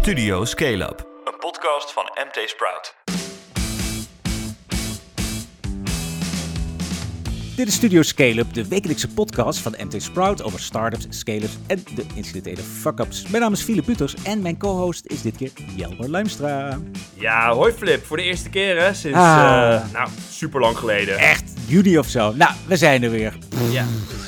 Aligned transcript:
Studio 0.00 0.44
Scale 0.44 0.84
Up, 0.84 1.06
een 1.24 1.38
podcast 1.38 1.92
van 1.92 2.02
MT 2.14 2.48
Sprout. 2.48 2.94
Dit 7.56 7.68
is 7.68 7.74
Studio 7.74 8.02
Scale-up, 8.02 8.54
de 8.54 8.68
wekelijkse 8.68 9.08
podcast 9.08 9.58
van 9.58 9.74
MT 9.78 10.02
Sprout 10.02 10.42
over 10.42 10.60
startups, 10.60 11.06
scale-ups 11.18 11.58
en 11.66 11.82
de 11.94 12.04
incidentele 12.14 12.62
fuck-ups. 12.62 13.26
Mijn 13.28 13.42
naam 13.42 13.52
is 13.52 13.62
Philip 13.62 13.84
Puters 13.84 14.14
en 14.24 14.42
mijn 14.42 14.58
co-host 14.58 15.06
is 15.06 15.22
dit 15.22 15.36
keer 15.36 15.50
Jelmer 15.76 16.10
Luimstra. 16.10 16.78
Ja, 17.14 17.52
hoi 17.52 17.72
Flip. 17.72 18.06
Voor 18.06 18.16
de 18.16 18.22
eerste 18.22 18.48
keer 18.48 18.80
hè, 18.82 18.94
sinds, 18.94 19.18
Ah. 19.18 19.74
eh, 19.74 19.92
nou, 19.92 20.08
super 20.30 20.60
lang 20.60 20.76
geleden. 20.78 21.18
Echt, 21.18 21.52
juni 21.70 21.98
of 21.98 22.08
zo. 22.08 22.32
Nou, 22.34 22.52
we 22.66 22.76
zijn 22.76 23.02
er 23.02 23.10
weer. 23.10 23.38
Ja, 23.70 23.84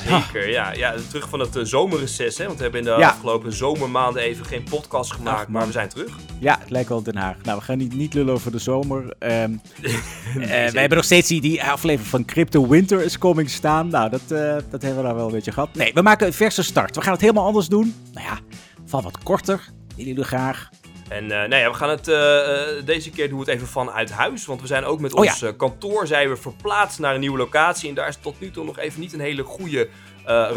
zeker. 0.08 0.50
Ja, 0.50 0.72
ja, 0.72 0.94
terug 1.08 1.28
van 1.28 1.40
het 1.40 1.56
uh, 1.56 1.64
zomerreces, 1.64 2.38
hè. 2.38 2.44
Want 2.46 2.56
we 2.56 2.62
hebben 2.62 2.80
in 2.80 2.86
de 2.86 2.94
Ja. 2.98 3.08
afgelopen 3.08 3.52
zomermaanden 3.52 4.22
even 4.22 4.44
geen 4.46 4.62
podcast 4.70 5.12
gemaakt, 5.12 5.40
Ach, 5.40 5.48
maar 5.48 5.66
we 5.66 5.72
zijn 5.72 5.88
terug. 5.88 6.16
Ja, 6.38 6.56
het 6.60 6.70
lijkt 6.70 6.88
wel 6.88 7.02
Den 7.02 7.16
Haag. 7.16 7.36
Nou, 7.42 7.58
we 7.58 7.64
gaan 7.64 7.78
niet, 7.78 7.94
niet 7.94 8.14
lullen 8.14 8.34
over 8.34 8.50
de 8.52 8.58
zomer. 8.58 9.14
Ehm 9.18 9.32
eh, 9.82 10.48
we 10.70 10.78
hebben 10.78 10.96
nog 10.96 11.04
steeds 11.04 11.28
die, 11.28 11.40
die 11.40 11.62
aflevering 11.62 12.10
van 12.10 12.24
Crypto 12.24 12.68
Winter 12.68 13.02
is 13.02 13.18
coming 13.18 13.50
staan. 13.50 13.88
Nou, 13.88 14.10
dat, 14.10 14.20
eh, 14.20 14.56
dat 14.70 14.82
hebben 14.82 14.96
we 14.96 15.02
daar 15.02 15.14
wel 15.14 15.26
een 15.26 15.32
beetje 15.32 15.52
gehad. 15.52 15.74
Nee, 15.74 15.90
we 15.94 16.02
maken 16.02 16.26
een 16.26 16.32
verse 16.32 16.62
start. 16.62 16.94
We 16.96 17.02
gaan 17.02 17.12
het 17.12 17.20
helemaal 17.20 17.44
anders 17.46 17.66
doen. 17.68 17.94
Nou 18.12 18.26
ja, 18.26 18.38
van 18.86 19.02
wat 19.02 19.18
korter. 19.22 19.60
Willen 19.96 20.10
jullie 20.12 20.24
graag? 20.24 20.68
En 21.08 21.26
nou 21.26 21.54
ja, 21.54 21.70
we 21.70 21.74
gaan 21.76 21.88
het, 21.90 22.08
eh, 22.08 22.78
eh, 22.78 22.84
deze 22.86 23.10
keer 23.10 23.28
doen 23.28 23.38
we 23.38 23.44
het 23.44 23.54
even 23.54 23.66
vanuit 23.68 24.10
huis. 24.10 24.46
Want 24.46 24.60
we 24.60 24.66
zijn 24.66 24.84
ook 24.84 25.00
met 25.00 25.12
Oh 25.14 25.20
ons 25.20 25.44
kantoor 25.56 26.06
zijn 26.06 26.28
we 26.28 26.36
verplaatst 26.36 26.98
naar 26.98 27.14
een 27.14 27.20
nieuwe 27.20 27.38
locatie. 27.38 27.88
En 27.88 27.94
daar 27.94 28.08
is 28.08 28.16
tot 28.20 28.40
nu 28.40 28.50
toe 28.50 28.64
nog 28.64 28.78
even 28.78 29.00
niet 29.00 29.12
een 29.12 29.20
hele 29.20 29.42
goede 29.42 29.88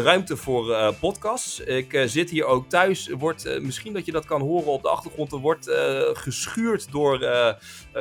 ruimte 0.02 0.36
voor 0.36 0.72
eh, 0.72 0.88
podcasts. 1.00 1.60
Ik 1.60 2.02
zit 2.06 2.30
hier 2.30 2.44
ook 2.44 2.68
thuis. 2.68 3.08
Wordt, 3.18 3.60
misschien 3.60 3.92
dat 3.92 4.04
je 4.06 4.12
dat 4.12 4.24
kan 4.24 4.40
horen 4.40 4.66
op 4.66 4.82
de 4.82 4.88
achtergrond. 4.88 5.32
Er 5.32 5.38
wordt 5.38 5.70
geschuurd 6.12 6.92
door 6.92 7.26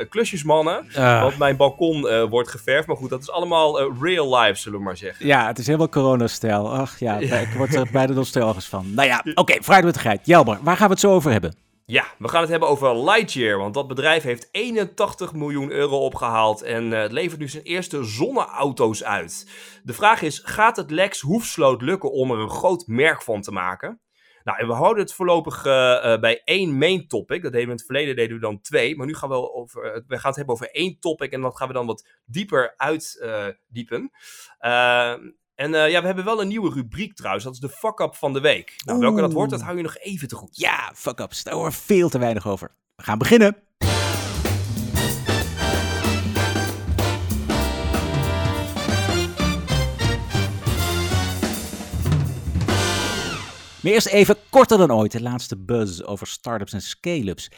klusjesmannen. 0.10 0.86
Want 0.96 1.38
mijn 1.38 1.58
balkon 1.58 2.28
wordt 2.30 2.50
geverfd. 2.50 2.88
Maar 2.88 2.96
goed, 2.98 3.10
dat 3.10 3.22
is 3.22 3.32
allemaal 3.32 3.94
real 4.02 4.38
life, 4.38 4.60
zullen 4.60 4.78
we 4.80 4.86
maar 4.86 4.98
zeggen. 4.98 5.28
Ja, 5.28 5.48
het 5.48 5.58
is 5.58 5.66
helemaal 5.66 5.90
coronastijl. 5.90 6.74
Ach 6.74 7.00
ja, 7.00 7.18
Ja. 7.18 7.36
ik 7.38 7.54
word 7.58 7.76
er 7.76 7.88
bijna 7.92 8.14
nostalgisch 8.24 8.66
van. 8.68 8.94
Nou 8.94 9.08
ja, 9.08 9.24
oké, 9.34 9.54
vooruit 9.62 9.86
met 9.86 9.94
de 9.94 10.00
geit. 10.00 10.22
Jelmer, 10.24 10.60
waar 10.62 10.78
gaan 10.78 10.88
we 10.88 10.92
het 10.92 11.02
zo 11.02 11.12
over 11.12 11.32
hebben? 11.32 11.65
Ja, 11.88 12.06
we 12.18 12.28
gaan 12.28 12.42
het 12.42 12.50
hebben 12.50 12.70
over 12.70 13.04
Lightyear. 13.04 13.58
Want 13.58 13.74
dat 13.74 13.88
bedrijf 13.88 14.24
heeft 14.24 14.50
81 14.52 15.34
miljoen 15.34 15.72
euro 15.72 15.98
opgehaald. 15.98 16.62
En 16.62 16.94
eh, 16.94 17.02
het 17.02 17.12
levert 17.12 17.40
nu 17.40 17.48
zijn 17.48 17.64
eerste 17.64 18.04
zonneauto's 18.04 19.04
uit. 19.04 19.50
De 19.84 19.94
vraag 19.94 20.22
is: 20.22 20.42
gaat 20.44 20.78
het 20.78 20.92
Lex 20.92 21.22
Hoefsloot 21.22 21.82
lukken 21.82 22.12
om 22.12 22.32
er 22.32 22.40
een 22.40 22.50
groot 22.50 22.88
merk 22.88 23.22
van 23.22 23.42
te 23.42 23.52
maken? 23.52 24.02
Nou, 24.44 24.58
en 24.60 24.68
we 24.68 24.74
houden 24.74 25.04
het 25.04 25.14
voorlopig 25.14 25.66
eh, 25.66 26.14
eh, 26.14 26.20
bij 26.20 26.42
één 26.44 26.78
main 26.78 27.08
topic. 27.08 27.42
Dat 27.42 27.52
deden 27.52 27.68
we 27.68 27.72
in 27.72 27.78
het 27.78 27.86
verleden 27.86 28.16
deden 28.16 28.36
we 28.36 28.42
dan 28.42 28.62
twee. 28.62 28.96
Maar 28.96 29.08
nu 29.08 29.16
gaan 29.16 29.30
we, 29.30 29.54
over, 29.54 30.04
we 30.08 30.18
gaan 30.18 30.30
het 30.30 30.36
hebben 30.36 30.56
over 30.56 30.72
één 30.72 31.00
topic. 31.00 31.32
En 31.32 31.42
dat 31.42 31.58
gaan 31.58 31.68
we 31.68 31.74
dan 31.74 31.86
wat 31.86 32.08
dieper 32.26 32.74
uitdiepen. 32.78 34.12
En 35.56 35.74
eh, 35.76 35.90
ja, 35.90 36.00
we 36.00 36.06
hebben 36.06 36.26
wel 36.26 36.42
een 36.42 36.48
nieuwe 36.48 36.74
rubriek 36.74 37.16
trouwens. 37.16 37.44
Dat 37.44 37.54
is 37.54 37.60
de 37.60 37.70
fuck-up 37.70 38.16
van 38.16 38.34
de 38.34 38.40
week. 38.40 38.74
Nou, 38.86 39.00
welke 39.00 39.22
dat 39.22 39.34
wordt, 39.34 39.52
dat 39.52 39.62
hou 39.62 39.78
je 39.78 39.84
nog 39.84 39.98
even 39.98 40.28
te 40.28 40.36
goed. 40.36 40.58
Ja, 40.58 40.92
fuck-ups, 40.96 41.44
daar 41.44 41.54
horen 41.54 41.72
we 41.72 41.78
veel 41.78 42.10
te 42.10 42.18
weinig 42.18 42.48
over. 42.48 42.72
We 42.96 43.04
gaan 43.04 43.18
beginnen. 43.18 43.58
Maar 53.82 53.94
eerst 53.94 54.08
even 54.08 54.36
korter 54.50 54.78
dan 54.78 54.94
ooit, 54.94 55.12
de 55.12 55.22
laatste 55.22 55.58
buzz 55.58 56.02
over 56.02 56.28
startups 56.28 56.74
en 56.74 56.82
scale-ups. 56.82 57.50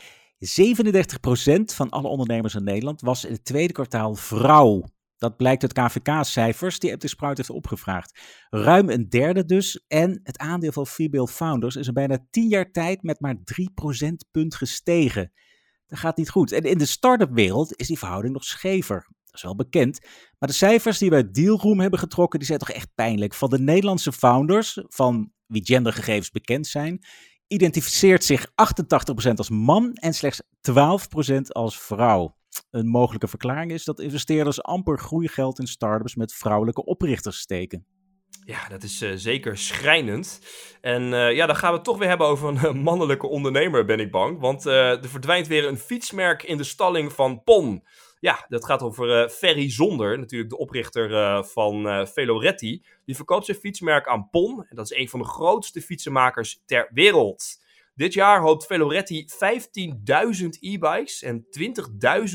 37% 0.61 1.75
van 1.75 1.89
alle 1.89 2.07
ondernemers 2.07 2.55
in 2.55 2.63
Nederland 2.63 3.01
was 3.01 3.25
in 3.25 3.31
het 3.31 3.45
tweede 3.45 3.73
kwartaal 3.73 4.15
vrouw. 4.15 4.83
Dat 5.17 5.37
blijkt 5.37 5.61
uit 5.61 5.73
KVK-cijfers 5.73 6.79
die 6.79 6.93
MT 6.93 7.09
Sprout 7.09 7.37
heeft 7.37 7.49
opgevraagd. 7.49 8.19
Ruim 8.49 8.89
een 8.89 9.09
derde 9.09 9.45
dus. 9.45 9.85
En 9.87 10.19
het 10.23 10.37
aandeel 10.37 10.71
van 10.71 10.87
female 10.87 11.27
founders 11.27 11.75
is 11.75 11.87
in 11.87 11.93
bijna 11.93 12.25
10 12.29 12.47
jaar 12.47 12.71
tijd 12.71 13.03
met 13.03 13.19
maar 13.19 13.35
3 13.43 13.71
procentpunt 13.73 14.55
gestegen. 14.55 15.31
Dat 15.87 15.99
gaat 15.99 16.17
niet 16.17 16.29
goed. 16.29 16.51
En 16.51 16.63
in 16.63 16.77
de 16.77 16.85
start-up 16.85 17.31
wereld 17.33 17.75
is 17.75 17.87
die 17.87 17.97
verhouding 17.97 18.33
nog 18.33 18.43
schever. 18.43 19.07
Dat 19.25 19.35
is 19.35 19.41
wel 19.41 19.55
bekend. 19.55 19.99
Maar 20.39 20.49
de 20.49 20.55
cijfers 20.55 20.97
die 20.97 21.09
we 21.09 21.15
uit 21.15 21.33
Dealroom 21.33 21.79
hebben 21.79 21.99
getrokken, 21.99 22.39
die 22.39 22.47
zijn 22.47 22.59
toch 22.59 22.71
echt 22.71 22.89
pijnlijk. 22.95 23.33
Van 23.33 23.49
de 23.49 23.59
Nederlandse 23.59 24.11
founders, 24.11 24.83
van 24.87 25.31
wie 25.45 25.65
gendergegevens 25.65 26.31
bekend 26.31 26.67
zijn, 26.67 27.05
identificeert 27.47 28.23
zich 28.23 28.47
88% 28.47 29.33
als 29.35 29.49
man 29.49 29.93
en 29.93 30.13
slechts 30.13 30.41
12% 30.71 31.41
als 31.47 31.79
vrouw. 31.81 32.36
Een 32.69 32.87
mogelijke 32.87 33.27
verklaring 33.27 33.71
is 33.71 33.83
dat 33.83 33.99
investeerders 33.99 34.63
amper 34.63 34.99
groeigeld 34.99 35.59
in 35.59 35.67
startups 35.67 36.15
met 36.15 36.33
vrouwelijke 36.33 36.85
oprichters 36.85 37.37
steken. 37.37 37.85
Ja, 38.47 38.67
dat 38.67 38.83
is 38.83 39.01
eh, 39.01 39.11
zeker 39.15 39.57
schrijnend. 39.57 40.41
En 40.81 41.13
eh, 41.13 41.35
ja, 41.35 41.45
dan 41.45 41.55
gaan 41.55 41.69
we 41.69 41.75
het 41.75 41.85
toch 41.85 41.97
weer 41.97 42.07
hebben 42.07 42.27
over 42.27 42.49
een 42.49 42.57
eh, 42.57 42.73
mannelijke 42.73 43.27
ondernemer, 43.27 43.85
ben 43.85 43.99
ik 43.99 44.11
bang. 44.11 44.39
Want 44.39 44.65
eh, 44.65 45.03
er 45.03 45.09
verdwijnt 45.09 45.47
weer 45.47 45.67
een 45.67 45.77
fietsmerk 45.77 46.43
in 46.43 46.57
de 46.57 46.63
stalling 46.63 47.13
van 47.13 47.43
PON. 47.43 47.83
Ja, 48.19 48.45
dat 48.47 48.65
gaat 48.65 48.81
over 48.81 49.29
Ferry 49.29 49.71
Zonder, 49.71 50.19
natuurlijk 50.19 50.49
de 50.49 50.57
oprichter 50.57 51.43
van 51.45 52.07
Veloretti. 52.07 52.85
Die 53.05 53.15
verkoopt 53.15 53.45
zijn 53.45 53.57
fietsmerk 53.57 54.07
aan 54.07 54.29
PON. 54.29 54.65
En 54.69 54.75
dat 54.75 54.91
is 54.91 54.97
een 54.97 55.09
van 55.09 55.19
de 55.19 55.25
grootste 55.25 55.81
fietsenmakers 55.81 56.61
ter 56.65 56.89
wereld. 56.93 57.65
Dit 57.97 58.13
jaar 58.13 58.41
hoopt 58.41 58.65
Veloretti 58.65 59.25
15.000 59.29 60.47
e-bikes 60.59 61.23
en 61.23 61.45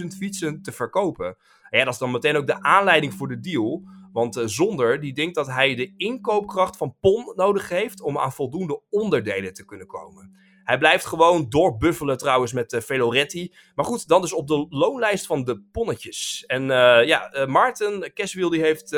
20.000 0.02 0.06
fietsen 0.18 0.62
te 0.62 0.72
verkopen. 0.72 1.36
En 1.70 1.78
ja, 1.78 1.84
dat 1.84 1.92
is 1.92 1.98
dan 1.98 2.10
meteen 2.10 2.36
ook 2.36 2.46
de 2.46 2.62
aanleiding 2.62 3.14
voor 3.14 3.28
de 3.28 3.40
deal. 3.40 3.82
Want 4.12 4.36
eh, 4.36 4.46
Zonder 4.46 5.00
die 5.00 5.12
denkt 5.12 5.34
dat 5.34 5.46
hij 5.46 5.74
de 5.74 5.94
inkoopkracht 5.96 6.76
van 6.76 6.96
PON 7.00 7.32
nodig 7.36 7.68
heeft 7.68 8.00
om 8.00 8.18
aan 8.18 8.32
voldoende 8.32 8.82
onderdelen 8.90 9.54
te 9.54 9.64
kunnen 9.64 9.86
komen. 9.86 10.36
Hij 10.64 10.78
blijft 10.78 11.06
gewoon 11.06 11.46
doorbuffelen 11.48 12.18
trouwens 12.18 12.52
met 12.52 12.72
uh, 12.72 12.80
Veloretti. 12.80 13.54
Maar 13.74 13.84
goed, 13.84 14.08
dan 14.08 14.20
dus 14.20 14.32
op 14.32 14.48
de 14.48 14.66
loonlijst 14.68 15.26
van 15.26 15.44
de 15.44 15.60
ponnetjes. 15.72 16.44
En 16.46 16.62
uh, 16.62 17.06
ja, 17.06 17.34
uh, 17.34 17.46
Maarten 17.46 18.12
Keswiel 18.12 18.50
die 18.50 18.60
heeft 18.60 18.88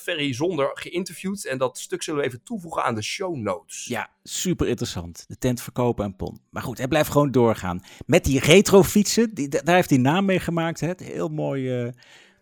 Ferry 0.00 0.34
Zonder 0.34 0.70
geïnterviewd. 0.74 1.44
En 1.44 1.58
dat 1.58 1.78
stuk 1.78 2.02
zullen 2.02 2.20
we 2.20 2.26
even 2.26 2.42
toevoegen 2.42 2.84
aan 2.84 2.94
de 2.94 3.02
show 3.02 3.36
notes. 3.36 3.84
Ja, 3.84 4.10
super 4.22 4.68
interessant. 4.68 5.24
De 5.28 5.38
tent 5.38 5.62
verkopen 5.62 6.04
aan 6.04 6.16
PON. 6.16 6.40
Maar 6.50 6.62
goed, 6.62 6.78
hij 6.78 6.88
blijft 6.88 7.10
gewoon 7.10 7.30
doorgaan. 7.30 7.82
Met 8.06 8.24
die 8.24 8.40
retrofietsen, 8.40 9.34
die, 9.34 9.48
daar 9.48 9.74
heeft 9.74 9.90
hij 9.90 9.98
naam 9.98 10.24
mee 10.24 10.40
gemaakt. 10.40 10.80
Hè? 10.80 10.92
Heel 10.96 11.28
mooi... 11.28 11.92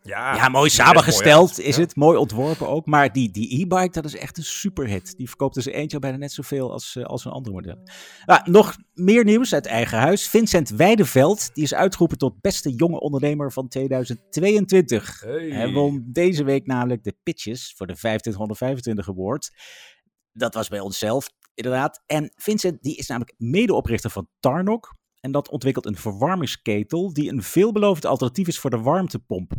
Ja, 0.06 0.34
ja, 0.34 0.48
mooi 0.48 0.70
samengesteld 0.70 1.60
is 1.60 1.76
het. 1.76 1.96
Mooi 1.96 2.18
ontworpen 2.18 2.68
ook. 2.68 2.86
Maar 2.86 3.12
die 3.12 3.30
die 3.30 3.60
e-bike, 3.60 3.90
dat 3.90 4.04
is 4.04 4.16
echt 4.16 4.36
een 4.36 4.44
superhit. 4.44 5.16
Die 5.16 5.28
verkoopt 5.28 5.54
dus 5.54 5.66
eentje 5.66 5.98
bijna 5.98 6.16
net 6.16 6.32
zoveel 6.32 6.72
als, 6.72 6.94
uh, 6.94 7.04
als 7.04 7.24
een 7.24 7.32
andere 7.32 7.54
model. 7.54 7.78
Nou, 8.26 8.50
nog 8.50 8.76
meer 8.94 9.24
nieuws 9.24 9.54
uit 9.54 9.66
eigen 9.66 9.98
huis. 9.98 10.28
Vincent 10.28 10.68
Weideveld, 10.68 11.54
die 11.54 11.64
is 11.64 11.74
uitgeroepen 11.74 12.18
tot 12.18 12.40
beste 12.40 12.70
jonge 12.70 13.00
ondernemer 13.00 13.52
van 13.52 13.68
2022. 13.68 15.20
Hey. 15.20 15.48
Hij 15.50 15.72
won 15.72 16.04
deze 16.06 16.44
week 16.44 16.66
namelijk 16.66 17.04
de 17.04 17.16
Pitches 17.22 17.74
voor 17.76 17.86
de 17.86 17.94
2525 17.94 19.08
Award. 19.08 19.50
Dat 20.32 20.54
was 20.54 20.68
bij 20.68 20.80
onszelf, 20.80 21.28
inderdaad. 21.54 22.02
En 22.06 22.32
Vincent, 22.36 22.82
die 22.82 22.96
is 22.96 23.06
namelijk 23.06 23.34
medeoprichter 23.38 24.10
van 24.10 24.28
Tarnok. 24.40 24.94
En 25.20 25.32
dat 25.32 25.50
ontwikkelt 25.50 25.86
een 25.86 25.96
verwarmingsketel 25.96 27.12
die 27.12 27.30
een 27.30 27.42
veelbelovend 27.42 28.04
alternatief 28.04 28.48
is 28.48 28.58
voor 28.58 28.70
de 28.70 28.80
warmtepomp. 28.80 29.52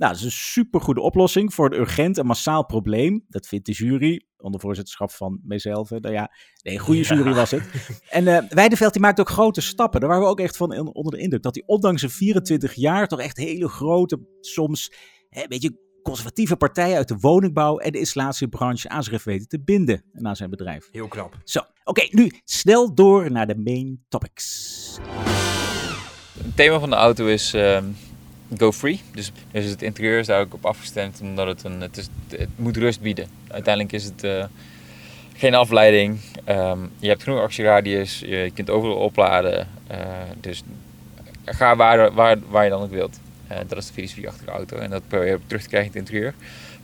Nou, 0.00 0.12
dat 0.12 0.20
is 0.20 0.26
een 0.26 0.40
supergoede 0.40 1.00
oplossing 1.00 1.54
voor 1.54 1.66
een 1.66 1.80
urgent 1.80 2.18
en 2.18 2.26
massaal 2.26 2.66
probleem. 2.66 3.24
Dat 3.28 3.46
vindt 3.46 3.66
de 3.66 3.72
jury, 3.72 4.22
onder 4.36 4.60
voorzitterschap 4.60 5.10
van 5.10 5.40
mijzelf. 5.42 5.90
Nou 5.90 6.12
ja, 6.12 6.32
nee, 6.62 6.74
een 6.74 6.80
goede 6.80 7.02
jury 7.02 7.34
was 7.34 7.50
het. 7.50 7.62
En 8.10 8.24
uh, 8.24 8.38
Weideveld 8.48 8.92
die 8.92 9.02
maakt 9.02 9.20
ook 9.20 9.28
grote 9.28 9.60
stappen. 9.60 10.00
Daar 10.00 10.08
waren 10.08 10.24
we 10.24 10.30
ook 10.30 10.40
echt 10.40 10.56
van 10.56 10.94
onder 10.94 11.12
de 11.12 11.18
indruk. 11.18 11.42
Dat 11.42 11.54
hij 11.54 11.64
ondanks 11.66 12.00
zijn 12.00 12.12
24 12.12 12.74
jaar 12.74 13.08
toch 13.08 13.20
echt 13.20 13.36
hele 13.36 13.68
grote, 13.68 14.20
soms 14.40 14.92
hè, 15.28 15.42
een 15.42 15.48
beetje 15.48 15.78
conservatieve 16.02 16.56
partijen 16.56 16.96
uit 16.96 17.08
de 17.08 17.16
woningbouw 17.18 17.78
en 17.78 17.92
de 17.92 17.98
installatiebranche 17.98 18.88
aan 18.88 19.02
zich 19.02 19.12
heeft 19.12 19.24
weten 19.24 19.48
te 19.48 19.62
binden 19.62 20.04
en 20.12 20.26
aan 20.26 20.36
zijn 20.36 20.50
bedrijf. 20.50 20.88
Heel 20.90 21.08
knap. 21.08 21.36
Zo, 21.44 21.58
oké, 21.58 21.70
okay, 21.84 22.08
nu 22.12 22.30
snel 22.44 22.94
door 22.94 23.30
naar 23.30 23.46
de 23.46 23.56
main 23.56 24.04
topics. 24.08 24.98
Het 26.42 26.56
thema 26.56 26.78
van 26.78 26.90
de 26.90 26.96
auto 26.96 27.26
is 27.26 27.54
uh, 27.54 27.78
go 28.56 28.72
free. 28.72 29.00
Dus, 29.14 29.32
dus 29.52 29.64
het 29.64 29.82
interieur 29.82 30.18
is 30.18 30.26
daar 30.26 30.40
ook 30.40 30.54
op 30.54 30.66
afgestemd 30.66 31.20
omdat 31.20 31.46
het 31.46 31.64
een, 31.64 31.80
het, 31.80 31.96
is, 31.96 32.08
het 32.28 32.48
moet 32.56 32.76
rust 32.76 33.00
bieden. 33.00 33.26
Uiteindelijk 33.48 33.94
is 33.94 34.04
het 34.04 34.24
uh, 34.24 34.44
geen 35.36 35.54
afleiding. 35.54 36.18
Um, 36.48 36.90
je 36.98 37.08
hebt 37.08 37.22
genoeg 37.22 37.40
actieradius, 37.40 38.18
je 38.18 38.50
kunt 38.54 38.70
overal 38.70 38.96
opladen. 38.96 39.68
Uh, 39.90 39.96
dus 40.40 40.62
ga 41.44 41.76
waar, 41.76 42.12
waar, 42.12 42.38
waar 42.48 42.64
je 42.64 42.70
dan 42.70 42.82
ook 42.82 42.90
wilt. 42.90 43.18
Uh, 43.50 43.58
dat 43.68 43.78
is 43.78 43.86
de 43.86 43.92
filosofie 43.92 44.28
achter 44.28 44.46
de 44.46 44.52
auto 44.52 44.76
en 44.76 44.90
dat 44.90 45.02
probeer 45.08 45.28
je 45.28 45.38
terug 45.46 45.62
te 45.62 45.68
krijgen 45.68 45.92
in 45.92 46.00
het 46.00 46.08
interieur. 46.08 46.34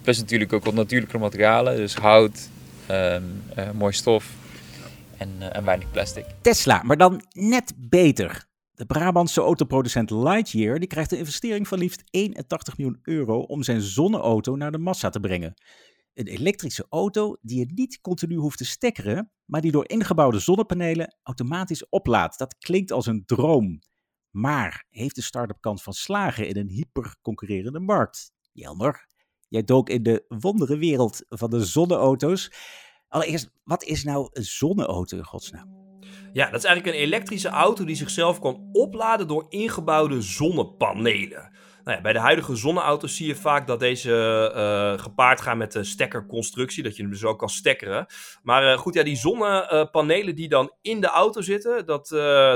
Plus 0.02 0.18
natuurlijk 0.18 0.52
ook 0.52 0.64
wat 0.64 0.74
natuurlijke 0.74 1.18
materialen, 1.18 1.76
dus 1.76 1.94
hout, 1.94 2.48
um, 2.90 3.42
mooi 3.74 3.92
stof. 3.92 4.26
en, 5.16 5.52
en 5.52 5.64
weinig 5.64 5.90
plastic. 5.90 6.24
Tesla, 6.40 6.82
maar 6.84 6.96
dan 6.96 7.22
net 7.32 7.72
beter. 7.76 8.45
De 8.76 8.87
Brabantse 8.87 9.40
autoproducent 9.40 10.11
Lightyear 10.11 10.78
die 10.78 10.88
krijgt 10.88 11.12
een 11.12 11.19
investering 11.19 11.69
van 11.69 11.78
liefst 11.78 12.02
81 12.11 12.76
miljoen 12.76 12.99
euro 13.02 13.40
om 13.40 13.62
zijn 13.62 13.81
zonneauto 13.81 14.56
naar 14.56 14.73
de 14.73 14.78
massa 14.78 15.08
te 15.11 15.20
brengen. 15.20 15.55
Een 16.14 16.26
elektrische 16.26 16.87
auto 16.88 17.37
die 17.40 17.58
je 17.58 17.73
niet 17.75 18.00
continu 18.00 18.37
hoeft 18.37 18.58
te 18.58 18.64
stekkeren, 18.64 19.31
maar 19.44 19.61
die 19.61 19.70
door 19.70 19.88
ingebouwde 19.88 20.38
zonnepanelen 20.38 21.17
automatisch 21.23 21.88
oplaadt. 21.88 22.38
Dat 22.38 22.56
klinkt 22.58 22.93
als 22.93 23.06
een 23.06 23.23
droom. 23.26 23.78
Maar 24.31 24.87
heeft 24.90 25.14
de 25.14 25.23
start-up 25.23 25.61
kans 25.61 25.82
van 25.82 25.93
slagen 25.93 26.49
in 26.49 26.56
een 26.56 26.69
hyperconcurrerende 26.69 27.81
markt? 27.81 28.32
Jelmer, 28.52 29.06
jij 29.49 29.62
dook 29.62 29.88
in 29.88 30.02
de 30.02 30.25
wondere 30.28 30.76
wereld 30.76 31.23
van 31.28 31.50
de 31.50 31.64
zonneauto's. 31.64 32.52
Allereerst, 33.08 33.50
wat 33.64 33.84
is 33.84 34.05
nou 34.05 34.28
een 34.32 34.44
zonneauto 34.44 35.17
in 35.17 35.25
godsnaam? 35.25 35.75
Ja, 36.32 36.50
dat 36.50 36.58
is 36.58 36.64
eigenlijk 36.64 36.96
een 36.96 37.02
elektrische 37.02 37.48
auto 37.48 37.84
die 37.84 37.96
zichzelf 37.96 38.40
kan 38.40 38.68
opladen 38.72 39.28
door 39.28 39.46
ingebouwde 39.48 40.20
zonnepanelen. 40.20 41.50
Nou 41.84 41.96
ja, 41.96 42.02
bij 42.02 42.12
de 42.12 42.18
huidige 42.18 42.56
zonneauto's 42.56 43.16
zie 43.16 43.26
je 43.26 43.34
vaak 43.34 43.66
dat 43.66 43.80
deze 43.80 44.10
uh, 44.56 45.02
gepaard 45.02 45.40
gaan 45.40 45.58
met 45.58 45.72
de 45.72 45.84
stekkerconstructie, 45.84 46.82
dat 46.82 46.96
je 46.96 47.02
hem 47.02 47.10
dus 47.10 47.24
ook 47.24 47.38
kan 47.38 47.48
stekkeren. 47.48 48.06
Maar 48.42 48.72
uh, 48.72 48.78
goed, 48.78 48.94
ja, 48.94 49.02
die 49.02 49.16
zonnepanelen 49.16 50.34
die 50.34 50.48
dan 50.48 50.72
in 50.82 51.00
de 51.00 51.06
auto 51.06 51.40
zitten, 51.40 51.86
dat, 51.86 52.08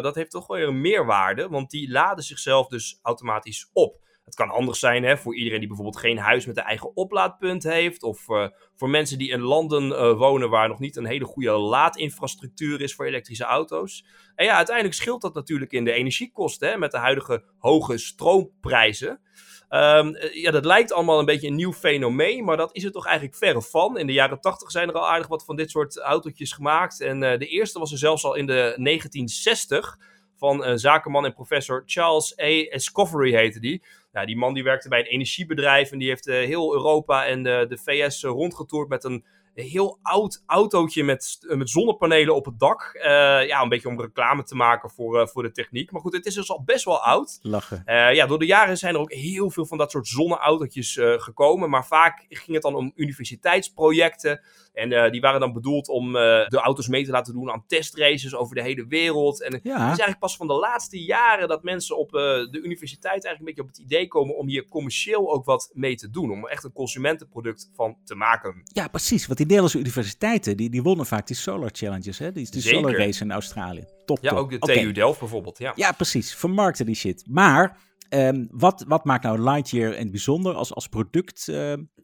dat 0.03 0.15
heeft 0.15 0.31
toch 0.31 0.47
wel 0.47 0.57
weer 0.57 0.69
een 0.69 0.81
meerwaarde, 0.81 1.49
want 1.49 1.71
die 1.71 1.91
laden 1.91 2.25
zichzelf 2.25 2.67
dus 2.67 2.99
automatisch 3.03 3.71
op. 3.73 4.09
Het 4.31 4.39
kan 4.39 4.57
anders 4.57 4.79
zijn 4.79 5.05
hè, 5.05 5.17
voor 5.17 5.37
iedereen 5.37 5.59
die 5.59 5.69
bijvoorbeeld 5.69 5.99
geen 5.99 6.19
huis 6.19 6.47
met 6.47 6.57
een 6.57 6.63
eigen 6.63 6.97
oplaadpunt 6.97 7.63
heeft. 7.63 8.03
Of 8.03 8.29
uh, 8.29 8.47
voor 8.75 8.89
mensen 8.89 9.19
die 9.19 9.31
in 9.31 9.41
landen 9.41 9.89
uh, 9.89 10.19
wonen 10.19 10.51
waar 10.51 10.69
nog 10.69 10.79
niet 10.79 10.97
een 10.97 11.07
hele 11.07 11.25
goede 11.25 11.51
laadinfrastructuur 11.51 12.81
is 12.81 12.95
voor 12.95 13.07
elektrische 13.07 13.45
auto's. 13.45 14.05
En 14.35 14.45
ja, 14.45 14.57
uiteindelijk 14.57 14.97
scheelt 14.97 15.23
dat 15.23 15.35
natuurlijk 15.35 15.73
in 15.73 15.85
de 15.85 15.93
energiekosten 15.93 16.69
hè, 16.69 16.77
met 16.77 16.91
de 16.91 16.99
huidige 16.99 17.45
hoge 17.59 17.99
stroomprijzen. 17.99 19.21
Um, 19.69 20.17
ja, 20.33 20.51
dat 20.51 20.65
lijkt 20.65 20.93
allemaal 20.93 21.19
een 21.19 21.25
beetje 21.25 21.49
een 21.49 21.55
nieuw 21.55 21.73
fenomeen, 21.73 22.45
maar 22.45 22.57
dat 22.57 22.77
is 22.77 22.83
het 22.83 22.93
toch 22.93 23.07
eigenlijk 23.07 23.37
verre 23.37 23.63
van. 23.63 23.99
In 23.99 24.07
de 24.07 24.13
jaren 24.13 24.41
80 24.41 24.71
zijn 24.71 24.89
er 24.89 24.95
al 24.95 25.09
aardig 25.09 25.29
wat 25.29 25.45
van 25.45 25.57
dit 25.57 25.71
soort 25.71 25.99
autootjes 25.99 26.53
gemaakt. 26.53 27.01
En 27.01 27.21
de 27.21 27.47
eerste 27.47 27.79
was 27.79 27.93
er 27.93 27.99
zelfs 27.99 28.25
al 28.25 28.35
in 28.35 28.47
de 28.47 28.53
1960 28.53 29.99
van 30.37 30.79
zakenman 30.79 31.25
en 31.25 31.35
professor 31.35 31.83
Charles 31.87 32.39
A. 32.41 32.65
Escoffery 32.71 33.33
heette 33.33 33.61
die. 33.61 33.83
Nou, 34.13 34.27
die 34.27 34.37
man 34.37 34.55
die 34.55 34.63
werkte 34.63 34.89
bij 34.89 34.99
een 34.99 35.07
energiebedrijf 35.07 35.93
en 35.93 35.99
die 35.99 36.09
heeft 36.09 36.27
uh, 36.27 36.35
heel 36.35 36.75
Europa 36.75 37.27
en 37.27 37.43
de, 37.43 37.67
de 37.69 37.79
VS 37.79 38.23
uh, 38.23 38.31
rondgetoerd 38.31 38.89
met 38.89 39.05
een 39.05 39.25
heel 39.61 39.99
oud 40.03 40.43
autootje 40.47 41.05
met, 41.05 41.39
met 41.41 41.71
zonnepanelen 41.71 42.35
op 42.35 42.45
het 42.45 42.59
dak. 42.59 42.91
Uh, 42.95 43.03
ja, 43.47 43.63
een 43.63 43.69
beetje 43.69 43.89
om 43.89 44.01
reclame 44.01 44.43
te 44.43 44.55
maken 44.55 44.91
voor, 44.91 45.21
uh, 45.21 45.27
voor 45.27 45.43
de 45.43 45.53
techniek. 45.53 45.91
Maar 45.91 46.01
goed, 46.01 46.13
het 46.13 46.27
is 46.27 46.35
dus 46.35 46.51
al 46.51 46.63
best 46.65 46.85
wel 46.85 47.03
oud. 47.03 47.39
Lachen. 47.43 47.83
Uh, 47.87 48.15
ja, 48.15 48.27
door 48.27 48.39
de 48.39 48.47
jaren 48.47 48.77
zijn 48.77 48.95
er 48.95 49.01
ook 49.01 49.13
heel 49.13 49.51
veel 49.51 49.67
van 49.67 49.79
dat 49.79 49.91
soort 49.91 50.07
zonneautootjes 50.07 50.99
gekomen. 51.01 51.71
Maar 51.71 51.87
vaak 51.87 52.27
ging 52.29 52.53
het 52.53 52.63
dan 52.63 52.75
om 52.75 52.93
universiteitsprojecten. 52.95 54.41
En 54.73 55.11
die 55.13 55.21
waren 55.21 55.41
dan 55.41 55.53
bedoeld 55.53 55.89
om 55.89 56.13
de 56.13 56.61
auto's 56.63 56.89
mee 56.89 57.05
te 57.05 57.11
laten 57.11 57.33
doen 57.33 57.51
aan 57.51 57.65
testraces 57.67 58.35
over 58.35 58.55
de 58.55 58.63
hele 58.63 58.87
wereld. 58.87 59.43
En 59.43 59.61
ja. 59.63 59.73
het 59.73 59.83
is 59.83 59.87
eigenlijk 59.87 60.19
pas 60.19 60.37
van 60.37 60.47
de 60.47 60.55
laatste 60.55 61.03
jaren 61.03 61.49
dat 61.49 61.63
mensen 61.63 61.99
op 61.99 62.11
de 62.11 62.61
universiteit 62.63 63.25
eigenlijk 63.25 63.39
een 63.39 63.45
beetje 63.45 63.63
op 63.63 63.69
het 63.69 63.79
idee 63.79 64.09
komen 64.09 64.37
om 64.37 64.49
hier 64.49 64.69
commercieel 64.69 65.33
ook 65.33 65.45
wat 65.45 65.71
mee 65.73 65.97
te 65.97 66.11
doen. 66.11 66.31
Om 66.31 66.45
er 66.45 66.51
echt 66.51 66.65
een 66.65 66.73
consumentenproduct 66.73 67.71
van 67.75 67.97
te 68.05 68.15
maken. 68.15 68.63
Ja, 68.65 68.89
precies. 68.89 69.27
Want 69.27 69.39
die 69.39 69.47
Nederlandse 69.51 69.79
universiteiten, 69.79 70.57
die, 70.57 70.71
die 70.71 70.83
wonnen 70.83 71.07
vaak 71.07 71.27
die 71.27 71.37
Solar 71.37 71.71
Challenges, 71.73 72.19
hè? 72.19 72.33
Die, 72.33 72.51
die 72.51 72.63
Solar 72.63 72.97
Race 72.97 73.25
in 73.25 73.33
Australië. 73.33 73.85
Top, 74.05 74.19
Ja, 74.21 74.31
top. 74.31 74.39
ook 74.39 74.51
de. 74.51 74.59
TU 74.59 74.93
Delft 74.93 75.19
bijvoorbeeld. 75.19 75.59
Ja. 75.59 75.73
Ja, 75.75 75.93
precies. 75.93 76.35
Vermarkten 76.35 76.87
die 76.87 76.95
shit. 76.95 77.25
Maar 77.31 77.79
um, 78.11 78.49
wat, 78.51 78.85
wat 78.89 79.05
maakt 79.05 79.23
nou 79.23 79.39
Lightyear 79.39 79.93
in 79.93 80.03
het 80.03 80.11
bijzonder 80.11 80.55
als, 80.55 80.75
als 80.75 80.87
product? 80.89 81.47
Uh, 81.51 81.57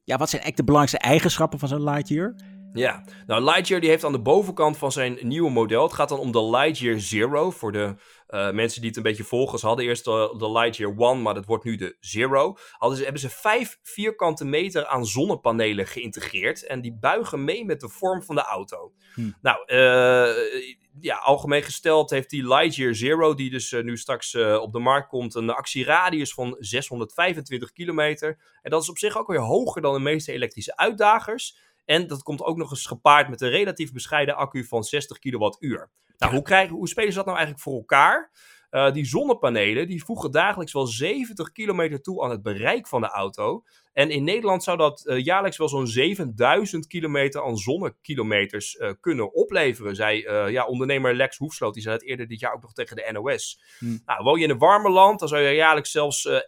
ja, 0.04 0.16
wat 0.16 0.31
zijn 0.31 0.43
eigenlijk 0.43 0.56
de 0.56 0.64
belangrijkste 0.64 1.08
eigenschappen 1.08 1.58
van 1.58 1.69
zo'n 1.69 1.84
Lightyear? 1.84 2.34
Ja, 2.72 3.04
nou 3.26 3.44
Lightyear 3.44 3.81
die 3.81 3.90
heeft 3.90 4.04
aan 4.04 4.12
de 4.12 4.20
bovenkant 4.20 4.76
van 4.76 4.93
zijn 4.93 5.19
nieuwe 5.20 5.50
model, 5.50 5.82
het 5.82 5.93
gaat 5.93 6.08
dan 6.08 6.19
om 6.19 6.32
de 6.32 6.44
Lightyear 6.50 7.00
Zero, 7.00 7.50
voor 7.50 7.72
de 7.72 7.94
uh, 8.31 8.50
mensen 8.50 8.81
die 8.81 8.88
het 8.88 8.96
een 8.96 9.05
beetje 9.05 9.25
volgen. 9.25 9.58
Ze 9.58 9.67
hadden 9.67 9.84
eerst 9.84 10.05
de, 10.05 10.34
de 10.38 10.50
Lightyear 10.50 10.94
One, 10.96 11.20
maar 11.20 11.34
dat 11.34 11.44
wordt 11.44 11.64
nu 11.64 11.76
de 11.76 11.96
Zero. 12.00 12.56
Hadden 12.70 12.99
ze, 12.99 13.05
hebben 13.05 13.20
ze 13.20 13.31
vijf 13.31 13.78
vierkante 13.82 14.44
meter 14.44 14.87
aan 14.87 15.06
zonnepanelen 15.06 15.87
geïntegreerd 15.87 16.67
en 16.67 16.81
die 16.81 16.96
buigen 17.00 17.44
mee 17.44 17.64
met 17.64 17.81
de 17.81 17.88
vorm 17.88 18.23
van 18.23 18.34
de 18.34 18.43
auto. 18.43 18.93
Hm. 19.14 19.31
Nou, 19.43 19.58
uh, 19.67 20.76
ja, 21.00 21.17
algemeen 21.17 21.62
gesteld 21.62 22.11
heeft 22.11 22.31
die 22.31 22.49
Lightyear 22.49 22.94
Zero, 22.94 23.34
die 23.34 23.50
dus 23.50 23.73
uh, 23.73 23.82
nu 23.82 23.96
straks 23.96 24.34
op 24.34 24.72
de 24.72 24.79
markt 24.79 25.08
komt, 25.08 25.34
een 25.34 25.50
actieradius 25.50 26.34
van 26.34 26.56
625 26.58 27.72
kilometer. 27.72 28.38
En 28.62 28.70
dat 28.70 28.82
is 28.82 28.88
op 28.88 28.99
zich 28.99 29.19
ook 29.19 29.26
weer 29.29 29.40
hoger 29.40 29.82
dan 29.82 29.94
de 29.94 30.00
meeste 30.00 30.32
elektrische 30.32 30.76
uitdagers. 30.76 31.56
En 31.84 32.06
dat 32.06 32.22
komt 32.22 32.43
ook 32.43 32.56
nog 32.56 32.70
eens 32.70 32.87
gepaard 32.87 33.29
met 33.29 33.40
een 33.40 33.50
relatief 33.50 33.93
bescheiden 33.93 34.37
accu 34.37 34.64
van 34.64 34.84
60 34.84 35.19
kilowattuur. 35.19 35.90
Nou, 36.19 36.33
hoe, 36.33 36.43
krijgen, 36.43 36.77
hoe 36.77 36.89
spelen 36.89 37.11
ze 37.11 37.17
dat 37.17 37.27
nou 37.27 37.39
eigenlijk 37.39 37.67
voor 37.67 37.77
elkaar? 37.77 38.31
Uh, 38.71 38.93
die 38.93 39.05
zonnepanelen 39.05 39.89
die 39.89 40.05
voegen 40.05 40.31
dagelijks 40.31 40.73
wel 40.73 40.87
70 40.87 41.53
kilometer 41.53 42.03
toe 42.03 42.23
aan 42.23 42.31
het 42.31 42.43
bereik 42.43 42.87
van 42.87 43.01
de 43.01 43.09
auto. 43.09 43.65
En 43.93 44.11
in 44.11 44.25
Nederland 44.25 44.65
zou 44.65 44.77
dat 44.77 45.05
uh, 45.07 45.25
jaarlijks 45.25 45.57
wel 45.57 45.69
zo'n 45.69 45.87
7000 45.87 46.87
kilometer 46.87 47.43
aan 47.43 47.57
zonnekilometers 47.57 48.75
uh, 48.75 48.91
kunnen 49.01 49.35
opleveren. 49.35 49.95
Zei 49.95 50.21
ja, 50.51 50.67
ondernemer 50.67 51.15
Lex 51.15 51.37
Hoefsloot, 51.37 51.75
die 51.75 51.83
zei 51.83 51.95
het 51.95 52.05
eerder 52.05 52.27
dit 52.27 52.41
jaar 52.41 52.55
ook 52.55 52.63
nog 52.63 52.73
tegen 52.73 52.97
de 52.97 53.09
NOS. 53.13 53.61
Hm. 53.79 53.97
Nou, 54.05 54.23
woon 54.23 54.39
je 54.39 54.45
in 54.45 54.51
een 54.51 54.59
warme 54.59 54.91
land, 54.91 55.19
dan 55.19 55.29
zou 55.29 55.43
je 55.43 55.55
jaarlijks 55.55 55.91
zelfs 55.91 56.29
11.000 56.29 56.43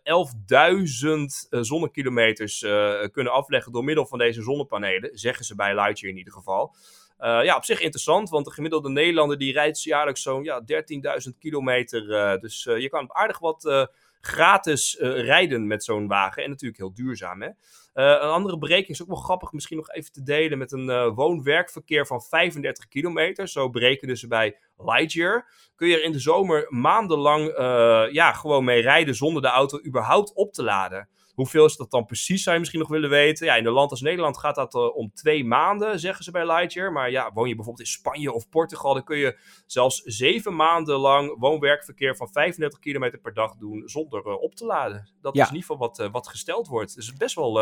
zonnekilometers 1.50 2.59
kunnen 3.12 3.32
afleggen 3.32 3.73
door 3.73 3.85
middel 3.85 4.06
van 4.06 4.19
deze 4.19 4.43
zonnepanelen. 4.43 5.19
Zeggen 5.19 5.44
ze 5.44 5.55
bij 5.55 5.75
Lightyear 5.75 6.12
in 6.12 6.19
ieder 6.19 6.32
geval. 6.32 6.75
Uh, 7.20 7.44
ja, 7.44 7.56
op 7.56 7.65
zich 7.65 7.81
interessant, 7.81 8.31
want 8.31 8.44
de 8.44 8.53
gemiddelde 8.53 8.88
Nederlander 8.88 9.38
die 9.38 9.53
rijdt 9.53 9.82
jaarlijks 9.82 10.23
zo'n 10.23 10.44
ja, 10.44 10.62
13.000 10.62 11.38
kilometer. 11.38 12.09
Uh, 12.09 12.41
dus 12.41 12.67
uh, 12.67 12.79
je 12.79 12.88
kan 12.88 13.15
aardig 13.15 13.38
wat 13.38 13.88
gratis 14.20 14.97
rijden 15.00 15.67
met 15.67 15.85
zo'n 15.85 16.09
wagen. 16.09 16.43
En 16.43 16.50
natuurlijk 16.50 16.81
heel 16.81 16.94
duurzaam. 16.94 17.43
Hè? 17.43 17.49
een 17.93 18.20
andere 18.20 18.59
berekening 18.59 18.91
is 18.91 19.03
ook 19.03 19.09
wel 19.09 19.17
grappig, 19.17 19.53
misschien 19.53 19.76
nog 19.76 19.91
even 19.91 20.12
te 20.12 20.23
delen 20.23 20.59
met 20.59 20.73
een 20.73 21.15
woon-werkverkeer 21.15 22.06
van 22.06 22.23
35 22.23 22.88
kilometer. 22.88 23.49
Zo 23.49 23.70
berekenen 23.70 24.17
ze 24.17 24.26
bij 24.26 24.56
Lightyear. 24.76 25.49
Kun 25.76 25.88
je 25.88 25.97
er 25.97 26.05
in 26.05 26.12
de 26.12 26.19
zomer 26.19 26.67
maandenlang 26.69 27.44
ja, 28.13 28.32
gewoon 28.32 28.65
mee 28.65 28.81
rijden 28.81 29.15
zonder 29.15 29.43
de 29.43 29.48
auto 29.48 29.81
überhaupt 29.84 30.34
op 30.34 30.53
te 30.53 30.63
laden. 30.63 31.08
Hoeveel 31.38 31.64
is 31.64 31.76
dat 31.76 31.90
dan 31.90 32.04
precies, 32.04 32.42
zou 32.42 32.52
je 32.54 32.60
misschien 32.60 32.80
nog 32.80 32.88
willen 32.90 33.10
weten? 33.10 33.46
Ja, 33.46 33.54
in 33.54 33.66
een 33.66 33.72
land 33.72 33.90
als 33.90 34.00
Nederland 34.00 34.38
gaat 34.38 34.54
dat 34.54 34.74
uh, 34.74 34.96
om 34.96 35.10
twee 35.14 35.44
maanden, 35.44 36.00
zeggen 36.00 36.24
ze 36.24 36.30
bij 36.30 36.46
Lightyear. 36.46 36.92
Maar 36.92 37.10
ja, 37.10 37.32
woon 37.32 37.48
je 37.48 37.54
bijvoorbeeld 37.54 37.86
in 37.86 37.92
Spanje 37.92 38.32
of 38.32 38.48
Portugal, 38.48 38.94
dan 38.94 39.04
kun 39.04 39.18
je 39.18 39.38
zelfs 39.66 40.02
zeven 40.02 40.56
maanden 40.56 40.96
lang 40.98 41.38
woon-werkverkeer 41.38 42.16
van 42.16 42.28
35 42.32 42.78
kilometer 42.78 43.18
per 43.18 43.34
dag 43.34 43.54
doen 43.56 43.82
zonder 43.88 44.26
uh, 44.26 44.42
op 44.42 44.54
te 44.54 44.64
laden. 44.64 45.08
Dat 45.20 45.34
Ja. 45.34 45.42
is 45.42 45.48
in 45.48 45.54
ieder 45.54 45.68
geval 45.70 45.88
wat, 45.88 45.98
uh, 45.98 46.12
wat 46.12 46.28
gesteld 46.28 46.66
wordt. 46.68 46.94
Dus 46.94 47.12
best 47.12 47.34
wel 47.34 47.60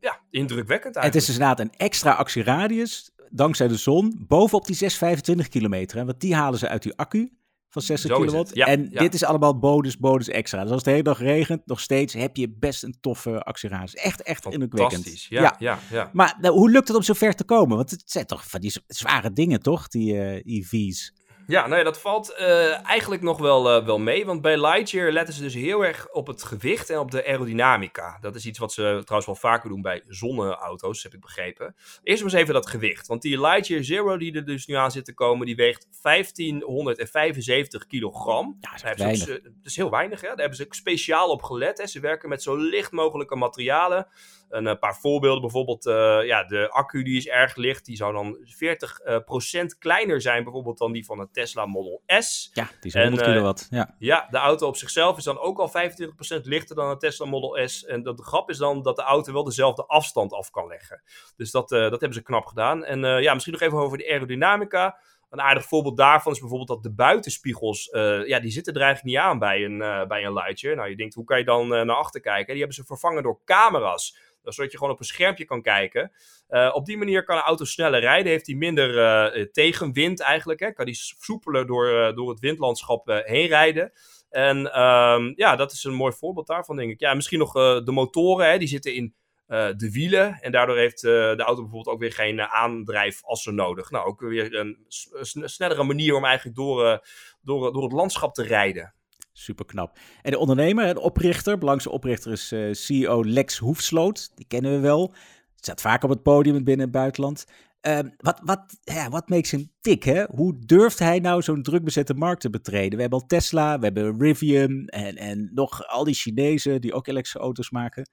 ja, 0.00 0.20
indrukwekkend 0.30 0.94
Het 0.94 1.04
eigenlijk. 1.04 1.14
is 1.14 1.24
dus 1.26 1.34
inderdaad 1.34 1.60
een 1.60 1.86
extra 1.86 2.12
actieradius, 2.12 3.10
dankzij 3.30 3.68
de 3.68 3.76
zon, 3.76 4.24
bovenop 4.28 4.66
die 4.66 4.76
625 4.76 5.48
kilometer. 5.48 5.98
Hè? 5.98 6.04
Want 6.04 6.20
die 6.20 6.34
halen 6.34 6.58
ze 6.58 6.68
uit 6.68 6.82
die 6.82 6.96
accu 6.96 7.32
van 7.76 7.96
60 7.96 8.10
Zo 8.10 8.20
kilowatt. 8.20 8.54
Ja, 8.54 8.66
en 8.66 8.88
ja. 8.90 9.00
dit 9.00 9.14
is 9.14 9.24
allemaal 9.24 9.58
bonus, 9.58 9.98
bonus 9.98 10.28
extra. 10.28 10.62
Dus 10.62 10.70
als 10.70 10.76
het 10.76 10.84
de 10.84 10.90
hele 10.90 11.02
dag 11.02 11.18
regent, 11.18 11.66
nog 11.66 11.80
steeds 11.80 12.14
heb 12.14 12.36
je 12.36 12.48
best 12.58 12.82
een 12.82 12.96
toffe 13.00 13.42
actieradius. 13.42 13.94
Echt, 13.94 14.22
echt 14.22 14.44
indrukwekkend. 14.44 14.92
Fantastisch. 14.92 15.26
Ja, 15.28 15.40
ja. 15.40 15.56
ja, 15.58 15.78
ja. 15.90 16.10
Maar 16.12 16.36
nou, 16.40 16.54
hoe 16.54 16.70
lukt 16.70 16.88
het 16.88 16.96
om 16.96 17.02
zo 17.02 17.12
ver 17.12 17.34
te 17.34 17.44
komen? 17.44 17.76
Want 17.76 17.90
het 17.90 18.02
zijn 18.04 18.26
toch 18.26 18.48
van 18.48 18.60
die 18.60 18.72
zware 18.86 19.32
dingen, 19.32 19.62
toch? 19.62 19.88
Die 19.88 20.18
eh, 20.18 20.56
EV's. 20.56 21.12
Ja, 21.46 21.66
nou 21.66 21.78
ja, 21.78 21.84
dat 21.84 22.00
valt 22.00 22.34
uh, 22.40 22.86
eigenlijk 22.86 23.22
nog 23.22 23.38
wel, 23.38 23.76
uh, 23.78 23.84
wel 23.86 23.98
mee. 23.98 24.26
Want 24.26 24.42
bij 24.42 24.60
Lightyear 24.60 25.12
letten 25.12 25.34
ze 25.34 25.42
dus 25.42 25.54
heel 25.54 25.84
erg 25.84 26.08
op 26.12 26.26
het 26.26 26.42
gewicht 26.42 26.90
en 26.90 26.98
op 26.98 27.10
de 27.10 27.26
aerodynamica. 27.26 28.18
Dat 28.20 28.34
is 28.34 28.46
iets 28.46 28.58
wat 28.58 28.72
ze 28.72 28.82
trouwens 28.82 29.26
wel 29.26 29.34
vaker 29.50 29.68
doen 29.68 29.82
bij 29.82 30.02
zonneauto's, 30.06 31.02
heb 31.02 31.14
ik 31.14 31.20
begrepen. 31.20 31.74
Eerst 32.02 32.22
maar 32.22 32.32
eens 32.32 32.40
even 32.42 32.54
dat 32.54 32.66
gewicht. 32.66 33.06
Want 33.06 33.22
die 33.22 33.40
Lightyear 33.40 33.84
Zero 33.84 34.16
die 34.16 34.34
er 34.34 34.44
dus 34.44 34.66
nu 34.66 34.74
aan 34.74 34.90
zit 34.90 35.04
te 35.04 35.14
komen, 35.14 35.46
die 35.46 35.56
weegt 35.56 35.86
1575 36.02 37.86
kilogram. 37.86 38.56
Ja, 38.60 38.70
dat 38.70 38.76
is 38.76 39.02
weinig. 39.02 39.18
ze- 39.22 39.40
dat 39.42 39.52
is 39.64 39.76
heel 39.76 39.90
weinig, 39.90 40.20
hè? 40.20 40.26
Daar 40.28 40.36
hebben 40.36 40.56
ze 40.56 40.64
ook 40.64 40.74
speciaal 40.74 41.28
op 41.28 41.42
gelet. 41.42 41.78
Hè? 41.78 41.86
Ze 41.86 42.00
werken 42.00 42.28
met 42.28 42.42
zo 42.42 42.56
licht 42.56 42.92
mogelijke 42.92 43.36
materialen. 43.36 44.06
Een 44.48 44.66
eh, 44.66 44.78
paar 44.78 44.96
voorbeelden, 44.96 45.40
bijvoorbeeld 45.40 45.86
eh, 45.86 46.18
ja, 46.24 46.44
de 46.44 46.70
accu 46.70 47.02
die 47.02 47.16
is 47.16 47.26
erg 47.26 47.56
licht. 47.56 47.84
Die 47.84 47.96
zou 47.96 48.12
dan 48.12 48.36
40% 48.36 49.04
eh, 49.04 49.18
procent 49.24 49.78
kleiner 49.78 50.20
zijn 50.20 50.44
bijvoorbeeld 50.44 50.78
dan 50.78 50.92
die 50.92 51.04
van 51.04 51.20
een 51.20 51.30
Tesla 51.32 51.66
Model 51.66 52.02
S. 52.06 52.50
Ja, 52.52 52.64
die 52.64 52.72
is 52.80 52.94
En, 52.94 53.02
100 53.02 53.22
eh, 53.22 53.32
kilowatt. 53.32 53.66
Ja. 53.70 53.94
Ja, 53.98 54.26
de 54.30 54.38
auto 54.38 54.66
op 54.66 54.76
zichzelf 54.76 55.16
is 55.16 55.24
dan 55.24 55.38
ook 55.38 55.58
al 55.58 55.68
25% 55.68 56.40
lichter 56.42 56.76
dan 56.76 56.90
een 56.90 56.98
Tesla 56.98 57.26
Model 57.26 57.68
S. 57.68 57.84
En 57.84 58.02
dat, 58.02 58.16
de 58.16 58.22
grap 58.22 58.50
is 58.50 58.58
dan 58.58 58.82
dat 58.82 58.96
de 58.96 59.02
auto 59.02 59.32
wel 59.32 59.44
dezelfde 59.44 59.86
afstand 59.86 60.32
af 60.32 60.50
kan 60.50 60.66
leggen. 60.66 61.02
Dus 61.36 61.50
dat, 61.50 61.68
dat 61.68 61.90
hebben 61.90 62.14
ze 62.14 62.22
knap 62.22 62.46
gedaan. 62.46 62.84
En 62.84 63.22
ja, 63.22 63.32
misschien 63.32 63.52
nog 63.54 63.62
even 63.62 63.78
over 63.78 63.98
de 63.98 64.08
aerodynamica. 64.10 64.98
Een 65.30 65.40
aardig 65.40 65.64
voorbeeld 65.64 65.96
daarvan 65.96 66.32
is 66.32 66.38
bijvoorbeeld 66.38 66.68
dat 66.68 66.82
de 66.82 66.92
buitenspiegels, 66.92 67.88
uh, 67.92 68.26
ja, 68.26 68.40
die 68.40 68.50
zitten 68.50 68.74
er 68.74 68.80
eigenlijk 68.80 69.14
niet 69.14 69.24
aan 69.24 69.38
bij 69.38 69.64
een, 69.64 69.80
uh, 69.80 70.06
bij 70.06 70.24
een 70.24 70.32
Lightyear. 70.32 70.76
Nou, 70.76 70.88
je 70.88 70.96
denkt, 70.96 71.14
hoe 71.14 71.24
kan 71.24 71.38
je 71.38 71.44
dan 71.44 71.68
naar 71.68 71.96
achter 71.96 72.20
kijken? 72.20 72.46
Die 72.46 72.56
hebben 72.56 72.74
ze 72.74 72.84
vervangen 72.84 73.22
door 73.22 73.40
camera's 73.44 74.16
zodat 74.54 74.72
je 74.72 74.78
gewoon 74.78 74.92
op 74.92 74.98
een 74.98 75.04
schermpje 75.04 75.44
kan 75.44 75.62
kijken. 75.62 76.12
Uh, 76.48 76.70
op 76.74 76.86
die 76.86 76.96
manier 76.96 77.24
kan 77.24 77.36
een 77.36 77.42
auto 77.42 77.64
sneller 77.64 78.00
rijden. 78.00 78.32
Heeft 78.32 78.46
hij 78.46 78.56
minder 78.56 78.94
uh, 79.36 79.44
tegenwind 79.44 80.20
eigenlijk. 80.20 80.60
Hè? 80.60 80.72
Kan 80.72 80.84
hij 80.84 80.94
soepeler 80.94 81.66
door, 81.66 81.88
uh, 81.88 82.14
door 82.14 82.30
het 82.30 82.40
windlandschap 82.40 83.22
heen 83.24 83.46
rijden. 83.46 83.92
En 84.30 84.82
um, 84.82 85.32
ja, 85.36 85.56
dat 85.56 85.72
is 85.72 85.84
een 85.84 85.94
mooi 85.94 86.12
voorbeeld 86.12 86.46
daarvan, 86.46 86.76
denk 86.76 86.90
ik. 86.90 87.00
Ja, 87.00 87.14
misschien 87.14 87.38
nog 87.38 87.52
de 87.52 87.92
motoren. 87.92 88.50
Hè? 88.50 88.58
Die 88.58 88.68
zitten 88.68 88.94
in 88.94 89.14
de 89.46 89.88
wielen. 89.92 90.38
En 90.40 90.52
daardoor 90.52 90.76
heeft 90.76 91.00
de 91.00 91.34
auto 91.36 91.62
bijvoorbeeld 91.62 91.94
ook 91.94 92.00
weer 92.00 92.12
geen 92.12 92.40
aandrijfassen 92.40 93.54
nodig. 93.54 93.90
Nou, 93.90 94.06
ook 94.06 94.20
weer 94.20 94.54
een, 94.54 94.86
een 95.12 95.48
snellere 95.48 95.82
manier 95.82 96.14
om 96.14 96.24
eigenlijk 96.24 96.56
door, 96.56 97.06
door, 97.42 97.72
door 97.72 97.82
het 97.82 97.92
landschap 97.92 98.34
te 98.34 98.42
rijden. 98.42 98.94
Super 99.38 99.64
knap. 99.64 99.98
En 100.22 100.30
de 100.30 100.38
ondernemer, 100.38 100.94
de 100.94 101.00
oprichter, 101.00 101.58
belangrijkste 101.58 101.90
oprichter 101.90 102.32
is 102.32 102.52
uh, 102.52 102.72
CEO 102.72 103.24
Lex 103.24 103.58
Hoefsloot. 103.58 104.30
Die 104.34 104.46
kennen 104.46 104.72
we 104.72 104.78
wel. 104.78 105.14
Staat 105.54 105.80
vaak 105.80 106.02
op 106.02 106.10
het 106.10 106.22
podium 106.22 106.64
binnen 106.64 106.86
het 106.86 106.94
buitenland. 106.94 107.44
Uh, 107.86 107.98
wat, 108.16 108.40
wat, 108.44 108.78
ja, 108.82 109.08
wat 109.08 109.28
makes 109.28 109.50
him 109.50 109.72
tik, 109.80 110.02
hè? 110.02 110.24
Hoe 110.24 110.58
durft 110.58 110.98
hij 110.98 111.18
nou 111.18 111.42
zo'n 111.42 111.62
druk 111.62 111.84
bezette 111.84 112.14
markt 112.14 112.40
te 112.40 112.50
betreden? 112.50 112.94
We 112.94 113.00
hebben 113.00 113.20
al 113.20 113.26
Tesla, 113.26 113.78
we 113.78 113.84
hebben 113.84 114.20
Rivian 114.20 114.86
en, 114.86 115.16
en 115.16 115.50
nog 115.54 115.86
al 115.86 116.04
die 116.04 116.14
Chinezen 116.14 116.80
die 116.80 116.92
ook 116.92 117.06
elektrische 117.06 117.38
auto's 117.38 117.70
maken. 117.70 118.08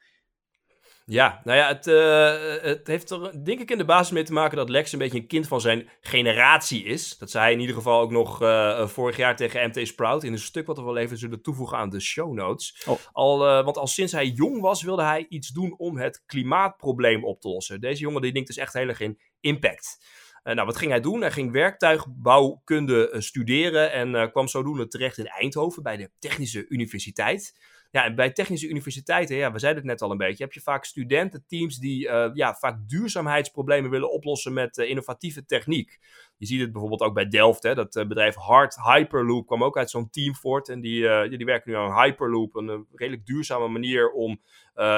Ja, 1.05 1.41
nou 1.43 1.57
ja, 1.57 1.67
het, 1.67 1.87
uh, 1.87 2.61
het 2.61 2.87
heeft 2.87 3.09
er 3.09 3.45
denk 3.45 3.59
ik 3.59 3.71
in 3.71 3.77
de 3.77 3.85
basis 3.85 4.11
mee 4.11 4.23
te 4.23 4.33
maken 4.33 4.57
dat 4.57 4.69
Lex 4.69 4.91
een 4.91 4.99
beetje 4.99 5.19
een 5.19 5.27
kind 5.27 5.47
van 5.47 5.61
zijn 5.61 5.89
generatie 6.01 6.83
is. 6.83 7.17
Dat 7.17 7.31
zei 7.31 7.43
hij 7.43 7.53
in 7.53 7.59
ieder 7.59 7.75
geval 7.75 8.01
ook 8.01 8.11
nog 8.11 8.41
uh, 8.41 8.87
vorig 8.87 9.17
jaar 9.17 9.35
tegen 9.35 9.67
MT 9.67 9.87
Sprout 9.87 10.23
in 10.23 10.31
een 10.31 10.39
stuk 10.39 10.67
wat 10.67 10.77
we 10.77 10.83
wel 10.83 10.97
even 10.97 11.17
zullen 11.17 11.41
toevoegen 11.41 11.77
aan 11.77 11.89
de 11.89 11.99
show 11.99 12.33
notes. 12.33 12.83
Oh. 12.87 12.99
Al, 13.11 13.47
uh, 13.47 13.63
want 13.63 13.77
al 13.77 13.87
sinds 13.87 14.11
hij 14.11 14.27
jong 14.27 14.61
was 14.61 14.83
wilde 14.83 15.03
hij 15.03 15.25
iets 15.29 15.49
doen 15.49 15.77
om 15.77 15.97
het 15.97 16.23
klimaatprobleem 16.25 17.25
op 17.25 17.41
te 17.41 17.49
lossen. 17.49 17.81
Deze 17.81 18.01
jongen 18.01 18.21
die 18.21 18.33
denkt 18.33 18.47
dus 18.47 18.57
echt 18.57 18.73
heel 18.73 18.87
erg 18.87 18.99
in 18.99 19.19
impact. 19.39 20.05
nou, 20.43 20.65
wat 20.65 20.77
ging 20.77 20.91
hij 20.91 21.01
doen? 21.01 21.21
Hij 21.21 21.31
ging 21.31 21.51
werktuigbouwkunde 21.51 23.15
studeren 23.17 23.91
en 23.91 24.31
kwam 24.31 24.47
zodoende 24.47 24.87
terecht 24.87 25.17
in 25.17 25.27
Eindhoven 25.27 25.83
bij 25.83 25.97
de 25.97 26.11
Technische 26.19 26.67
Universiteit. 26.67 27.53
Ja, 27.93 28.03
en 28.03 28.15
bij 28.15 28.31
technische 28.31 28.67
universiteiten, 28.67 29.35
ja, 29.35 29.51
we 29.51 29.59
zeiden 29.59 29.81
het 29.81 29.91
net 29.91 30.01
al 30.01 30.11
een 30.11 30.17
beetje, 30.17 30.43
heb 30.43 30.53
je 30.53 30.61
vaak 30.61 30.85
studententeams 30.85 31.77
die 31.77 32.07
uh, 32.07 32.29
ja, 32.33 32.53
vaak 32.53 32.77
duurzaamheidsproblemen 32.87 33.89
willen 33.89 34.11
oplossen 34.11 34.53
met 34.53 34.77
uh, 34.77 34.89
innovatieve 34.89 35.45
techniek. 35.45 35.99
Je 36.37 36.45
ziet 36.45 36.59
het 36.61 36.71
bijvoorbeeld 36.71 37.01
ook 37.01 37.13
bij 37.13 37.27
Delft, 37.27 37.63
hè, 37.63 37.75
dat 37.75 37.95
uh, 37.95 38.07
bedrijf 38.07 38.35
Hard 38.35 38.75
Hyperloop 38.75 39.47
kwam 39.47 39.63
ook 39.63 39.77
uit 39.77 39.89
zo'n 39.89 40.09
team 40.09 40.35
voort. 40.35 40.69
En 40.69 40.81
die, 40.81 41.29
die 41.29 41.45
werken 41.45 41.71
nu 41.71 41.77
aan 41.77 42.03
Hyperloop, 42.03 42.55
een 42.55 42.87
redelijk 42.93 43.25
duurzame 43.25 43.67
manier 43.67 44.11
om 44.11 44.41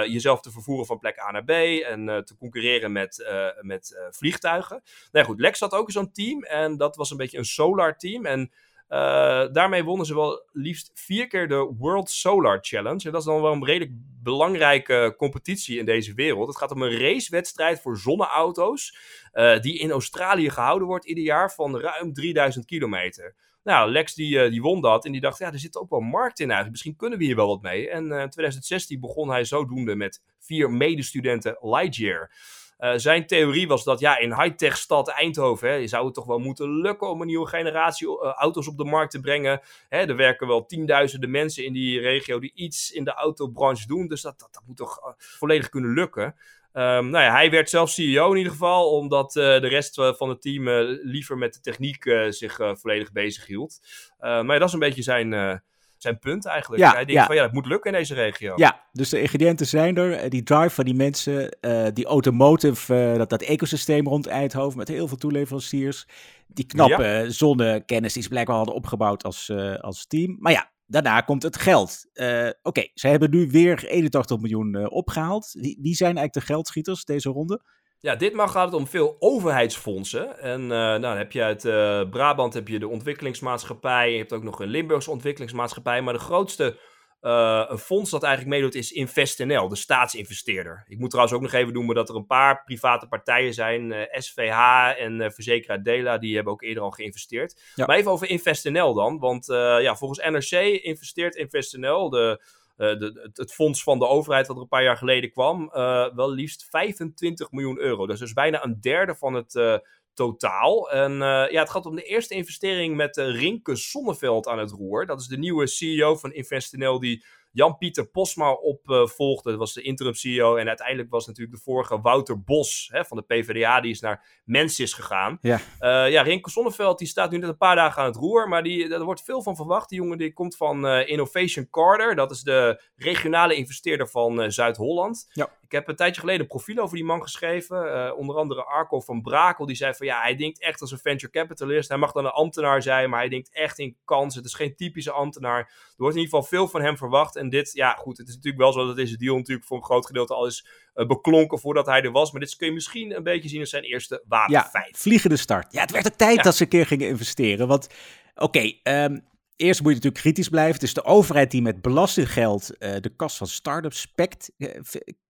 jezelf 0.05 0.41
te 0.41 0.51
vervoeren 0.51 0.85
van 0.85 0.99
plek 0.99 1.19
A 1.19 1.31
naar 1.31 1.43
B 1.43 1.49
en 1.49 2.25
te 2.25 2.35
concurreren 2.37 2.91
met, 2.91 3.27
met 3.61 4.07
vliegtuigen. 4.11 4.81
Nou 5.11 5.25
goed, 5.25 5.39
Lex 5.39 5.59
had 5.59 5.73
ook 5.73 5.91
zo'n 5.91 6.11
team 6.11 6.43
en 6.43 6.77
dat 6.77 6.95
was 6.95 7.11
een 7.11 7.17
beetje 7.17 7.37
een 7.37 7.45
solar 7.45 7.97
team. 7.97 8.25
En 8.25 8.51
daarmee 8.87 9.83
wonnen 9.83 10.05
ze 10.05 10.15
wel 10.15 10.49
liefst 10.51 10.91
vier 10.93 11.27
keer 11.27 11.47
de 11.47 11.73
World 11.77 12.09
Solar 12.09 12.57
Challenge. 12.61 13.05
En 13.05 13.11
dat 13.11 13.21
is 13.21 13.27
dan 13.27 13.41
wel 13.41 13.53
een 13.53 13.65
redelijk 13.65 13.91
belangrijke 14.23 15.13
competitie 15.17 15.79
in 15.79 15.85
deze 15.85 16.13
wereld. 16.13 16.47
Het 16.47 16.57
gaat 16.57 16.71
om 16.71 16.81
een 16.81 16.99
racewedstrijd 16.99 17.81
voor 17.81 17.97
zonneauto's. 17.97 18.97
Uh, 19.33 19.59
die 19.59 19.79
in 19.79 19.91
Australië 19.91 20.49
gehouden 20.49 20.87
wordt 20.87 21.05
ieder 21.05 21.23
jaar 21.23 21.53
van 21.53 21.79
ruim 21.79 22.13
3000 22.13 22.65
kilometer. 22.65 23.35
Nou, 23.63 23.91
Lex 23.91 24.13
die, 24.13 24.35
uh, 24.35 24.49
die 24.49 24.61
won 24.61 24.81
dat 24.81 25.05
en 25.05 25.11
die 25.11 25.21
dacht, 25.21 25.37
ja, 25.37 25.51
er 25.51 25.59
zit 25.59 25.77
ook 25.77 25.89
wel 25.89 25.99
markt 25.99 26.39
in 26.39 26.45
eigenlijk. 26.45 26.71
Misschien 26.71 26.95
kunnen 26.95 27.19
we 27.19 27.25
hier 27.25 27.35
wel 27.35 27.47
wat 27.47 27.61
mee. 27.61 27.89
En 27.89 28.11
in 28.11 28.29
2016 28.29 28.99
begon 28.99 29.29
hij 29.29 29.43
zodoende 29.43 29.95
met 29.95 30.21
vier 30.39 30.71
medestudenten 30.71 31.57
Lightyear. 31.61 32.31
Uh, 32.79 32.93
zijn 32.95 33.27
theorie 33.27 33.67
was 33.67 33.83
dat 33.83 33.99
ja, 33.99 34.17
in 34.17 34.41
high-tech 34.41 34.77
stad 34.77 35.09
Eindhoven 35.09 35.69
hè, 35.69 35.87
zou 35.87 36.05
het 36.05 36.13
toch 36.13 36.25
wel 36.25 36.39
moeten 36.39 36.81
lukken 36.81 37.09
om 37.09 37.21
een 37.21 37.27
nieuwe 37.27 37.47
generatie 37.47 38.07
uh, 38.07 38.31
auto's 38.33 38.67
op 38.67 38.77
de 38.77 38.83
markt 38.83 39.11
te 39.11 39.19
brengen. 39.19 39.61
Hè, 39.89 39.97
er 39.97 40.15
werken 40.15 40.47
wel 40.47 40.65
tienduizenden 40.65 41.31
mensen 41.31 41.65
in 41.65 41.73
die 41.73 41.99
regio 41.99 42.39
die 42.39 42.51
iets 42.55 42.91
in 42.91 43.03
de 43.03 43.13
autobranche 43.13 43.87
doen. 43.87 44.07
Dus 44.07 44.21
dat, 44.21 44.39
dat, 44.39 44.53
dat 44.53 44.63
moet 44.65 44.77
toch 44.77 44.99
uh, 44.99 45.13
volledig 45.17 45.69
kunnen 45.69 45.93
lukken. 45.93 46.23
Um, 46.23 47.09
nou 47.09 47.23
ja, 47.23 47.31
hij 47.31 47.51
werd 47.51 47.69
zelf 47.69 47.89
CEO 47.89 48.31
in 48.31 48.37
ieder 48.37 48.51
geval, 48.51 48.89
omdat 48.89 49.31
de 49.31 49.57
rest 49.57 49.95
van 49.95 50.29
het 50.29 50.41
team 50.41 50.69
liever 51.03 51.37
met 51.37 51.53
de 51.53 51.59
techniek 51.59 52.03
zich 52.29 52.59
volledig 52.73 53.11
bezig 53.11 53.45
hield. 53.45 53.79
maar 54.19 54.59
dat 54.59 54.67
is 54.67 54.73
een 54.73 54.79
beetje 54.79 55.01
zijn 55.01 55.61
zijn 56.05 56.19
punt 56.19 56.45
eigenlijk. 56.45 56.81
Ja, 56.81 56.91
Hij 56.91 57.05
denkt 57.05 57.25
van 57.25 57.35
ja, 57.35 57.43
het 57.43 57.53
moet 57.53 57.65
lukken 57.65 57.91
in 57.91 57.97
deze 57.97 58.13
regio. 58.13 58.53
Ja, 58.55 58.87
dus 58.91 59.09
de 59.09 59.21
ingrediënten 59.21 59.65
zijn 59.65 59.97
er. 59.97 60.13
Eh, 60.13 60.29
die 60.29 60.43
drive 60.43 60.69
van 60.69 60.85
die 60.85 60.93
mensen, 60.93 61.57
uh, 61.61 61.87
die 61.93 62.05
automotive, 62.05 62.93
uh, 62.93 63.17
dat, 63.17 63.29
dat 63.29 63.41
ecosysteem 63.41 64.07
rond 64.07 64.27
Eindhoven 64.27 64.77
met 64.77 64.87
heel 64.87 65.07
veel 65.07 65.17
toeleveranciers. 65.17 66.07
Die 66.47 66.65
knappe 66.65 67.03
ja. 67.03 67.29
zonnekennis 67.29 68.13
die 68.13 68.23
ze 68.23 68.29
blijkbaar 68.29 68.55
hadden 68.55 68.75
opgebouwd 68.75 69.23
als, 69.23 69.49
uh, 69.49 69.75
als 69.75 70.07
team. 70.07 70.37
Maar 70.39 70.51
ja, 70.51 70.71
daarna 70.85 71.21
komt 71.21 71.43
het 71.43 71.57
geld. 71.57 72.05
Oké, 72.13 72.53
okay, 72.63 72.91
ze 72.93 73.07
hebben 73.07 73.29
nu 73.29 73.47
weer 73.51 73.85
81 73.85 74.39
miljoen 74.39 74.89
opgehaald. 74.89 75.49
Wie, 75.51 75.77
wie 75.81 75.95
zijn 75.95 76.17
eigenlijk 76.17 76.33
de 76.33 76.53
geldschieters 76.53 77.05
deze 77.05 77.29
ronde? 77.29 77.61
Ja, 78.05 78.15
ditmaal 78.15 78.47
gaat 78.47 78.65
het 78.65 78.73
om 78.73 78.87
veel 78.87 79.15
overheidsfondsen. 79.19 80.39
En 80.39 80.61
uh, 80.61 80.67
nou, 80.67 81.01
dan 81.01 81.17
heb 81.17 81.31
je 81.31 81.43
uit 81.43 81.65
uh, 81.65 82.09
Brabant 82.09 82.53
heb 82.53 82.67
je 82.67 82.79
de 82.79 82.87
ontwikkelingsmaatschappij. 82.87 84.11
Je 84.11 84.17
hebt 84.17 84.33
ook 84.33 84.43
nog 84.43 84.59
een 84.59 84.67
Limburgse 84.67 85.11
ontwikkelingsmaatschappij. 85.11 86.01
Maar 86.01 86.13
de 86.13 86.19
grootste 86.19 86.77
uh, 87.21 87.75
fonds 87.75 88.09
dat 88.09 88.23
eigenlijk 88.23 88.55
meedoet 88.55 88.75
is 88.75 88.91
InvestNL, 88.91 89.67
de 89.67 89.75
staatsinvesteerder. 89.75 90.85
Ik 90.87 90.99
moet 90.99 91.09
trouwens 91.09 91.35
ook 91.35 91.43
nog 91.43 91.53
even 91.53 91.73
noemen 91.73 91.95
dat 91.95 92.09
er 92.09 92.15
een 92.15 92.25
paar 92.25 92.63
private 92.63 93.07
partijen 93.07 93.53
zijn. 93.53 94.07
SVH 94.11 94.59
en 94.97 95.31
verzekeraar 95.33 95.83
Dela, 95.83 96.17
die 96.17 96.35
hebben 96.35 96.53
ook 96.53 96.61
eerder 96.61 96.83
al 96.83 96.91
geïnvesteerd. 96.91 97.61
Ja. 97.75 97.85
Maar 97.85 97.97
even 97.97 98.11
over 98.11 98.29
InvestNL 98.29 98.93
dan. 98.93 99.19
Want 99.19 99.45
ja, 99.81 99.95
volgens 99.95 100.29
NRC 100.29 100.81
investeert 100.83 101.35
InvestNL, 101.35 102.09
de 102.09 102.43
uh, 102.77 102.99
de, 102.99 103.29
het, 103.33 103.53
fonds 103.53 103.83
van 103.83 103.99
de 103.99 104.07
overheid 104.07 104.47
dat 104.47 104.55
er 104.55 104.61
een 104.61 104.67
paar 104.67 104.83
jaar 104.83 104.97
geleden 104.97 105.31
kwam, 105.31 105.71
uh, 105.73 106.13
wel 106.15 106.31
liefst 106.31 106.67
25 106.69 107.51
miljoen 107.51 107.79
euro. 107.79 108.07
Dus, 108.07 108.19
dus 108.19 108.33
bijna 108.33 108.63
een 108.63 108.81
derde 108.81 109.15
van 109.15 109.33
het 109.33 109.55
uh, 109.55 109.77
totaal. 110.13 110.91
En 110.91 111.13
ja, 111.51 111.59
het 111.59 111.69
gaat 111.69 111.85
om 111.85 111.95
de 111.95 112.03
eerste 112.03 112.33
investering 112.33 112.95
met 112.95 113.17
Rinke 113.17 113.75
Sonneveld 113.75 114.47
aan 114.47 114.59
het 114.59 114.71
roer. 114.71 115.05
Dat 115.05 115.21
is 115.21 115.27
de 115.27 115.37
nieuwe 115.37 115.67
CEO 115.67 116.15
van 116.15 116.33
InvestNL 116.33 116.99
die 116.99 117.23
Jan-Pieter 117.55 118.05
Posma 118.05 118.51
opvolgde. 118.51 119.49
dat 119.49 119.59
was 119.59 119.73
de 119.73 119.81
interim 119.81 120.13
CEO. 120.13 120.55
En 120.55 120.67
uiteindelijk 120.67 121.09
was 121.09 121.27
natuurlijk 121.27 121.57
de 121.57 121.63
vorige 121.63 122.01
Wouter 122.01 122.43
Bos 122.43 122.89
hè, 122.91 123.05
van 123.05 123.17
de 123.17 123.23
PvdA. 123.23 123.81
Die 123.81 123.91
is 123.91 123.99
naar 123.99 124.41
Mensis 124.45 124.93
gegaan. 124.93 125.37
Ja, 125.41 125.59
uh, 125.79 126.11
ja 126.11 126.39
Sonneveld 126.41 126.99
die 126.99 127.07
staat 127.07 127.31
nu 127.31 127.37
net 127.37 127.49
een 127.49 127.57
paar 127.57 127.75
dagen 127.75 128.01
aan 128.01 128.07
het 128.07 128.15
roer. 128.15 128.47
Maar 128.47 128.63
die, 128.63 128.93
er 128.93 129.03
wordt 129.03 129.23
veel 129.23 129.41
van 129.41 129.55
verwacht. 129.55 129.89
Die 129.89 129.99
jongen 129.99 130.17
die 130.17 130.33
komt 130.33 130.55
van 130.55 130.85
uh, 130.85 131.09
Innovation 131.09 131.69
Carter. 131.69 132.15
Dat 132.15 132.31
is 132.31 132.41
de 132.41 132.81
regionale 132.95 133.55
investeerder 133.55 134.07
van 134.07 134.41
uh, 134.41 134.49
Zuid-Holland. 134.49 135.29
Ja. 135.33 135.49
Ik 135.65 135.71
heb 135.71 135.87
een 135.87 135.95
tijdje 135.95 136.19
geleden 136.19 136.41
een 136.41 136.47
profiel 136.47 136.77
over 136.77 136.95
die 136.95 137.05
man 137.05 137.21
geschreven. 137.21 138.17
onder 138.17 138.35
andere 138.35 138.63
Arco 138.63 138.99
van 138.99 139.21
Brakel. 139.21 139.65
Die 139.65 139.75
zei 139.75 139.93
van 139.93 140.05
ja, 140.05 140.21
hij 140.21 140.35
denkt 140.35 140.61
echt 140.61 140.81
als 140.81 140.91
een 140.91 140.97
venture 140.97 141.31
capitalist. 141.31 141.89
Hij 141.89 141.97
mag 141.97 142.11
dan 142.11 142.25
een 142.25 142.31
ambtenaar 142.31 142.81
zijn, 142.81 143.09
maar 143.09 143.19
hij 143.19 143.29
denkt 143.29 143.49
echt 143.51 143.79
in 143.79 143.97
kansen. 144.05 144.41
Het 144.41 144.49
is 144.49 144.55
geen 144.55 144.75
typische 144.75 145.11
ambtenaar. 145.11 145.59
Er 145.59 145.93
wordt 145.97 146.15
in 146.15 146.21
ieder 146.21 146.37
geval 146.37 146.57
veel 146.57 146.67
van 146.67 146.81
hem 146.81 146.97
verwacht. 146.97 147.35
En 147.35 147.49
dit, 147.49 147.71
ja 147.73 147.93
goed, 147.93 148.17
het 148.17 148.27
is 148.27 148.35
natuurlijk 148.35 148.63
wel 148.63 148.73
zo 148.73 148.85
dat 148.85 148.95
deze 148.95 149.17
deal 149.17 149.35
natuurlijk 149.35 149.67
voor 149.67 149.77
een 149.77 149.83
groot 149.83 150.05
gedeelte 150.05 150.33
al 150.33 150.45
is 150.45 150.67
uh, 150.95 151.07
beklonken 151.07 151.59
voordat 151.59 151.85
hij 151.85 152.01
er 152.01 152.11
was. 152.11 152.31
Maar 152.31 152.41
dit 152.41 152.55
kun 152.55 152.67
je 152.67 152.73
misschien 152.73 153.15
een 153.15 153.23
beetje 153.23 153.49
zien 153.49 153.59
als 153.59 153.69
zijn 153.69 153.83
eerste 153.83 154.23
wapenfeit. 154.27 154.89
Ja, 154.91 154.99
vliegende 154.99 155.37
start. 155.37 155.73
Ja, 155.73 155.81
het 155.81 155.91
werd 155.91 156.07
ook 156.07 156.17
tijd 156.17 156.43
dat 156.43 156.55
ze 156.55 156.63
een 156.63 156.69
keer 156.69 156.85
gingen 156.85 157.07
investeren. 157.07 157.67
Want, 157.67 157.87
oké, 158.35 158.43
okay, 158.43 159.03
um, 159.03 159.23
Eerst 159.55 159.81
moet 159.81 159.89
je 159.89 159.95
natuurlijk 159.95 160.23
kritisch 160.23 160.49
blijven. 160.49 160.73
Het 160.73 160.83
is 160.83 160.93
de 160.93 161.03
overheid 161.03 161.51
die 161.51 161.61
met 161.61 161.81
belastinggeld 161.81 162.69
uh, 162.79 162.95
de 163.01 163.15
kast 163.15 163.37
van 163.37 163.47
start-ups 163.47 164.01
spekt. 164.01 164.51
Uh, 164.57 164.69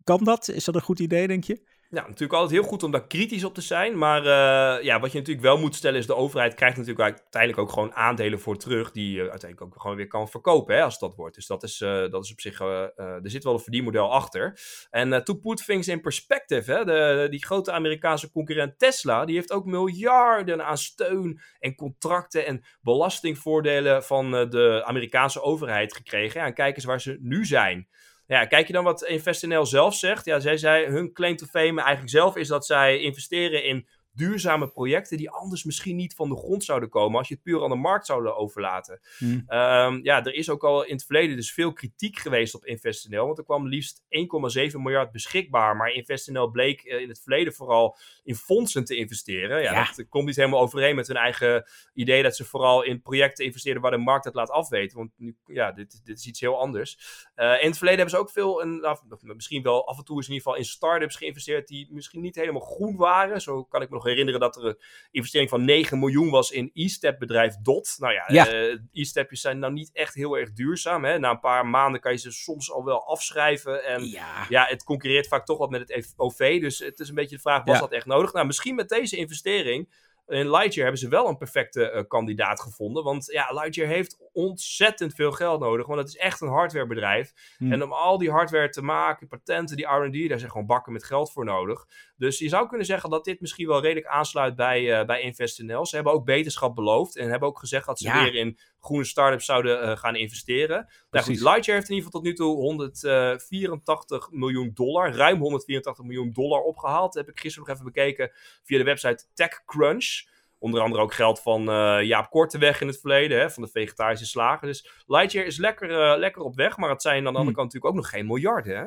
kan 0.04 0.24
dat? 0.24 0.50
Is 0.50 0.64
dat 0.64 0.76
een 0.76 0.82
goed 0.82 1.00
idee, 1.00 1.28
denk 1.28 1.44
je? 1.44 1.62
Ja, 1.96 2.02
natuurlijk 2.02 2.34
altijd 2.34 2.60
heel 2.60 2.70
goed 2.70 2.84
om 2.84 2.92
daar 2.92 3.08
kritisch 3.08 3.44
op 3.44 3.54
te 3.54 3.62
zijn. 3.62 3.98
Maar 3.98 4.20
uh, 4.20 4.84
ja, 4.84 5.00
wat 5.00 5.12
je 5.12 5.18
natuurlijk 5.18 5.46
wel 5.46 5.58
moet 5.58 5.76
stellen 5.76 6.00
is... 6.00 6.06
de 6.06 6.16
overheid 6.16 6.54
krijgt 6.54 6.78
natuurlijk 6.78 7.10
uiteindelijk 7.10 7.62
ook 7.62 7.72
gewoon 7.72 7.94
aandelen 7.94 8.40
voor 8.40 8.58
terug... 8.58 8.92
die 8.92 9.12
je 9.12 9.30
uiteindelijk 9.30 9.62
ook 9.62 9.82
gewoon 9.82 9.98
weer 9.98 10.08
kan 10.08 10.30
verkopen 10.30 10.76
hè, 10.76 10.84
als 10.84 11.00
dat 11.00 11.16
wordt. 11.16 11.36
Dus 11.36 11.48
dat 11.48 11.64
is, 11.64 11.82
uh, 11.82 12.10
dat 12.10 12.24
is 12.24 12.32
op 12.32 12.40
zich... 12.40 12.62
Uh, 12.62 12.82
er 12.98 13.30
zit 13.30 13.44
wel 13.44 13.54
een 13.54 13.60
verdienmodel 13.60 14.12
achter. 14.12 14.60
En 14.90 15.24
to 15.24 15.34
put 15.34 15.66
things 15.66 15.88
in 15.88 16.02
perspective... 16.02 16.72
Hè, 16.72 16.86
de, 16.86 17.28
die 17.30 17.46
grote 17.46 17.72
Amerikaanse 17.72 18.32
concurrent 18.32 18.80
Tesla... 18.80 19.26
die 19.26 19.36
heeft 19.36 19.52
ook 19.52 19.66
miljarden 19.66 20.66
aan 20.66 20.78
steun 20.78 21.42
en 21.60 21.76
contracten... 21.76 22.46
en 22.46 22.64
belastingvoordelen 22.82 24.04
van 24.04 24.32
de 24.32 24.82
Amerikaanse 24.86 25.42
overheid 25.42 25.96
gekregen. 25.96 26.40
Ja, 26.40 26.46
en 26.46 26.54
kijk 26.54 26.76
eens 26.76 26.86
waar 26.86 27.02
ze 27.02 27.18
nu 27.22 27.46
zijn... 27.46 27.88
Ja, 28.28 28.46
kijk 28.46 28.68
je 28.68 28.74
dan 28.74 28.84
wat 28.84 29.04
InvestNL 29.04 29.66
zelf 29.66 29.96
zegt? 29.96 30.26
Ja, 30.26 30.40
zij 30.40 30.58
zei, 30.58 30.86
hun 30.86 31.14
claim 31.14 31.36
to 31.36 31.46
fame 31.46 31.82
eigenlijk 31.82 32.10
zelf 32.10 32.36
is 32.36 32.48
dat 32.48 32.66
zij 32.66 33.00
investeren 33.00 33.64
in 33.64 33.88
duurzame 34.16 34.68
projecten 34.68 35.18
die 35.18 35.30
anders 35.30 35.64
misschien 35.64 35.96
niet 35.96 36.16
van 36.16 36.30
de 36.30 36.36
grond 36.36 36.64
zouden 36.64 36.90
komen 36.90 37.18
als 37.18 37.28
je 37.28 37.34
het 37.34 37.44
puur 37.44 37.64
aan 37.64 37.70
de 37.70 37.76
markt 37.76 38.06
zouden 38.06 38.38
overlaten. 38.38 39.00
Hm. 39.18 39.40
Ehm, 39.48 40.00
ja, 40.02 40.24
er 40.24 40.34
is 40.34 40.50
ook 40.50 40.64
al 40.64 40.84
in 40.84 40.94
het 40.94 41.06
verleden 41.06 41.36
dus 41.36 41.54
veel 41.54 41.74
kritiek 41.74 42.18
geweest 42.18 42.56
op 42.56 42.66
InvestNL, 42.66 43.26
want 43.26 43.38
er 43.38 43.44
kwam 43.44 43.68
liefst 43.68 44.04
1,7 44.10 44.82
miljard 44.82 45.12
beschikbaar, 45.12 45.76
maar 45.76 45.92
InvestNL 45.92 46.50
bleek 46.50 46.84
eh, 46.84 47.02
in 47.02 47.10
het 47.10 47.22
verleden 47.22 47.54
vooral 47.54 47.98
in 48.24 48.36
fondsen 48.36 48.86
te 48.86 48.96
investeren. 48.96 49.62
Ja, 49.62 49.72
Ja. 49.72 49.92
Dat 49.96 50.10
komt 50.10 50.26
niet 50.26 50.36
helemaal 50.36 50.62
overeen 50.62 50.96
met 50.96 51.08
hun 51.08 51.18
eigen 51.18 51.66
idee 51.94 52.24
dat 52.24 52.36
ze 52.36 52.46
vooral 52.46 52.84
in 52.84 53.02
projecten 53.02 53.46
investeren 53.46 53.82
waar 53.82 53.92
de 53.92 53.98
markt 53.98 54.26
het 54.26 54.34
laat 54.34 54.50
afweten, 54.50 54.98
want 54.98 55.12
nu, 55.18 55.38
ja, 55.46 55.72
dit, 55.72 56.02
dit 56.04 56.18
is 56.18 56.26
iets 56.26 56.40
heel 56.40 56.60
anders. 56.60 56.98
Eh, 57.36 57.62
in 57.62 57.68
het 57.68 57.78
verleden 57.78 58.00
hebben 58.00 58.16
ze 58.16 58.18
ook 58.18 58.30
veel, 58.30 58.62
een, 58.62 58.80
nou, 58.80 58.98
misschien 59.20 59.64
wel 59.64 59.88
af 59.88 59.98
en 59.98 60.04
toe 60.04 60.20
is 60.20 60.28
in 60.28 60.34
ieder 60.34 60.48
geval 60.48 60.64
in 60.64 60.70
start-ups 60.70 61.16
geïnvesteerd 61.16 61.68
die 61.68 61.88
misschien 61.92 62.22
niet 62.22 62.36
helemaal 62.36 62.62
groen 62.62 62.96
waren. 62.96 63.42
Zo 63.42 63.64
kan 63.64 63.82
ik 63.82 63.90
me 63.90 63.96
nog 63.96 64.05
herinneren 64.06 64.40
dat 64.40 64.56
er 64.56 64.66
een 64.66 64.78
investering 65.12 65.50
van 65.50 65.66
9 65.66 66.00
miljoen 66.00 66.30
was 66.30 66.52
in 66.52 66.72
e-step 66.74 67.20
bedrijf 67.20 67.56
DOT. 67.62 67.96
Nou 68.00 68.14
ja, 68.14 68.24
Ja. 68.28 68.48
eh, 68.48 68.78
e-stepjes 68.92 69.42
zijn 69.42 69.60
nou 69.60 69.74
niet 69.74 69.90
echt 69.94 70.14
heel 70.14 70.38
erg 70.38 70.54
duurzaam. 70.54 71.04
Hè? 71.06 71.20
Na 71.20 71.30
een 71.30 71.40
paar 71.40 71.68
maanden 71.68 72.02
kan 72.02 72.12
je 72.12 72.18
ze 72.18 72.32
soms 72.32 72.72
al 72.72 72.84
wel 72.86 73.08
afschrijven. 73.08 73.84
En 73.86 74.06
Ja. 74.10 74.46
ja, 74.50 74.66
het 74.70 74.84
concurreert 74.84 75.28
vaak 75.28 75.46
toch 75.46 75.58
wat 75.58 75.70
met 75.70 75.90
het 75.90 76.14
OV. 76.16 76.60
Dus 76.62 76.80
het 76.80 77.00
is 77.00 77.10
een 77.10 77.16
beetje 77.16 77.36
de 77.36 77.42
vraag, 77.42 77.64
was 77.64 77.76
Ja. 77.76 77.82
dat 77.82 77.92
echt 77.92 78.06
nodig? 78.06 78.34
Nou, 78.34 78.46
misschien 78.46 78.76
met 78.76 78.90
deze 78.90 79.16
investering 79.18 80.04
in 80.28 80.50
Lightyear 80.50 80.84
hebben 80.88 80.98
ze 80.98 81.08
wel 81.10 81.28
een 81.28 81.38
perfecte 81.38 81.90
eh, 81.90 82.04
kandidaat 82.08 82.62
gevonden. 82.62 83.04
Want 83.04 83.26
ja, 83.32 83.52
Lightyear 83.54 83.90
heeft 83.90 84.18
ontzettend 84.34 85.14
veel 85.14 85.32
geld 85.32 85.60
nodig. 85.60 85.88
Want 85.88 86.00
het 86.00 86.08
is 86.08 86.18
echt 86.18 86.42
een 86.42 86.48
hardwarebedrijf. 86.48 87.32
Hm. 87.58 87.72
En 87.72 87.84
om 87.84 87.92
al 87.94 88.18
die 88.18 88.32
hardware 88.32 88.70
te 88.70 88.82
maken, 88.82 89.28
patenten, 89.28 89.76
die 89.76 89.86
R&D, 89.86 90.30
daar 90.30 90.40
zijn 90.40 90.52
gewoon 90.52 90.66
bakken 90.68 90.94
met 90.94 91.04
geld 91.04 91.32
voor 91.32 91.46
nodig. 91.46 91.86
Dus 92.18 92.40
je 92.40 92.50
zou 92.50 92.68
kunnen 92.68 92.86
zeggen 92.86 93.10
dat 93.10 93.24
dit 93.26 93.42
misschien 93.42 93.68
wel 93.68 93.82
redelijk 93.82 94.08
aansluit 94.08 94.56
bij, 94.56 95.00
eh 95.00 95.06
bij 95.06 95.22
InvestNL. 95.22 95.86
Ze 95.86 95.96
hebben 95.96 96.14
ook 96.14 96.26
beterschap 96.26 96.76
beloofd 96.76 97.16
en 97.18 97.30
hebben 97.30 97.48
ook 97.50 97.60
gezegd 97.60 97.86
dat 97.86 98.00
ze 98.00 98.08
Ja. 98.08 98.24
weer 98.24 98.36
in 98.36 98.58
groene 98.80 99.04
start-ups 99.04 99.46
zouden 99.46 99.82
eh, 99.82 99.98
gaan 99.98 100.16
investeren. 100.16 100.88
Nou 101.12 101.26
goed. 101.26 101.40
Lightyear 101.40 101.78
heeft 101.78 101.90
in 101.90 101.96
ieder 101.96 102.06
geval 102.06 102.12
tot 102.12 102.24
nu 102.24 102.34
toe 102.34 102.56
184 102.56 104.32
miljoen 104.32 104.72
dollar, 104.74 105.16
ruim 105.16 105.40
184 105.40 106.04
miljoen 106.06 106.32
dollar 106.34 106.62
opgehaald. 106.62 107.14
Dat 107.14 107.26
heb 107.26 107.36
ik 107.36 107.40
gisteren 107.42 107.68
nog 107.68 107.78
even 107.78 107.94
bekeken 107.94 108.32
via 108.64 108.78
de 108.78 108.84
website 108.84 109.26
TechCrunch. 109.34 110.34
Onder 110.60 110.82
andere 110.82 111.02
ook 111.04 111.14
geld 111.14 111.40
van 111.42 111.70
eh, 111.70 112.02
Jaap 112.02 112.30
Korteweg 112.30 112.82
in 112.82 112.88
het 112.88 113.00
verleden, 113.00 113.40
hè, 113.40 113.50
van 113.52 113.64
de 113.64 113.70
vegetarische 113.70 114.26
slager. 114.26 114.68
Dus 114.68 114.90
Lightyear 115.08 115.46
is 115.46 115.58
lekker, 115.58 116.18
lekker 116.20 116.42
op 116.42 116.56
weg, 116.56 116.78
maar 116.78 116.90
het 116.90 117.02
zijn 117.02 117.16
aan 117.18 117.22
de 117.24 117.28
andere 117.28 117.46
Hmm. 117.46 117.54
kant 117.56 117.74
natuurlijk 117.74 117.94
ook 117.96 118.02
nog 118.02 118.10
geen 118.10 118.26
miljarden. 118.26 118.78
Hè? 118.78 118.86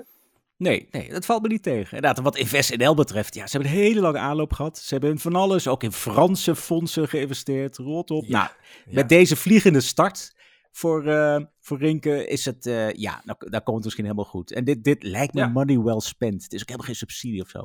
Nee, 0.58 0.88
nee, 0.90 1.08
dat 1.10 1.24
valt 1.24 1.42
me 1.42 1.48
niet 1.48 1.62
tegen. 1.62 1.96
Inderdaad, 1.96 2.24
wat 2.24 2.36
InvestNL 2.36 2.94
betreft, 2.94 3.34
ja, 3.34 3.46
ze 3.46 3.56
hebben 3.56 3.70
een 3.76 3.78
hele 3.78 4.00
lange 4.00 4.18
aanloop 4.18 4.52
gehad. 4.52 4.78
Ze 4.78 4.94
hebben 4.94 5.18
van 5.18 5.34
alles, 5.34 5.68
ook 5.68 5.82
in 5.82 5.92
Franse 5.92 6.54
fondsen 6.56 7.08
geïnvesteerd. 7.08 7.76
Rot 7.76 8.10
op. 8.10 8.24
Ja, 8.24 8.38
nou, 8.38 8.48
ja. 8.84 8.92
met 8.94 9.08
deze 9.08 9.36
vliegende 9.36 9.80
start 9.80 10.32
voor, 10.72 11.06
eh 11.06 11.40
voor 11.60 11.78
Rinke 11.78 12.26
is 12.26 12.44
het, 12.44 12.66
eh, 12.66 12.92
ja, 12.92 13.22
nou, 13.24 13.50
daar 13.50 13.62
komt 13.62 13.76
het 13.76 13.84
misschien 13.84 14.04
helemaal 14.04 14.24
goed. 14.24 14.52
En 14.52 14.64
dit, 14.64 14.84
dit 14.84 15.02
lijkt 15.02 15.34
me 15.34 15.40
Ja. 15.40 15.48
money 15.48 15.78
well 15.78 16.00
spent. 16.00 16.42
Het 16.42 16.52
is 16.52 16.60
ook 16.60 16.66
helemaal 16.66 16.86
geen 16.86 16.96
subsidie 16.96 17.42
of 17.42 17.48
zo. 17.48 17.64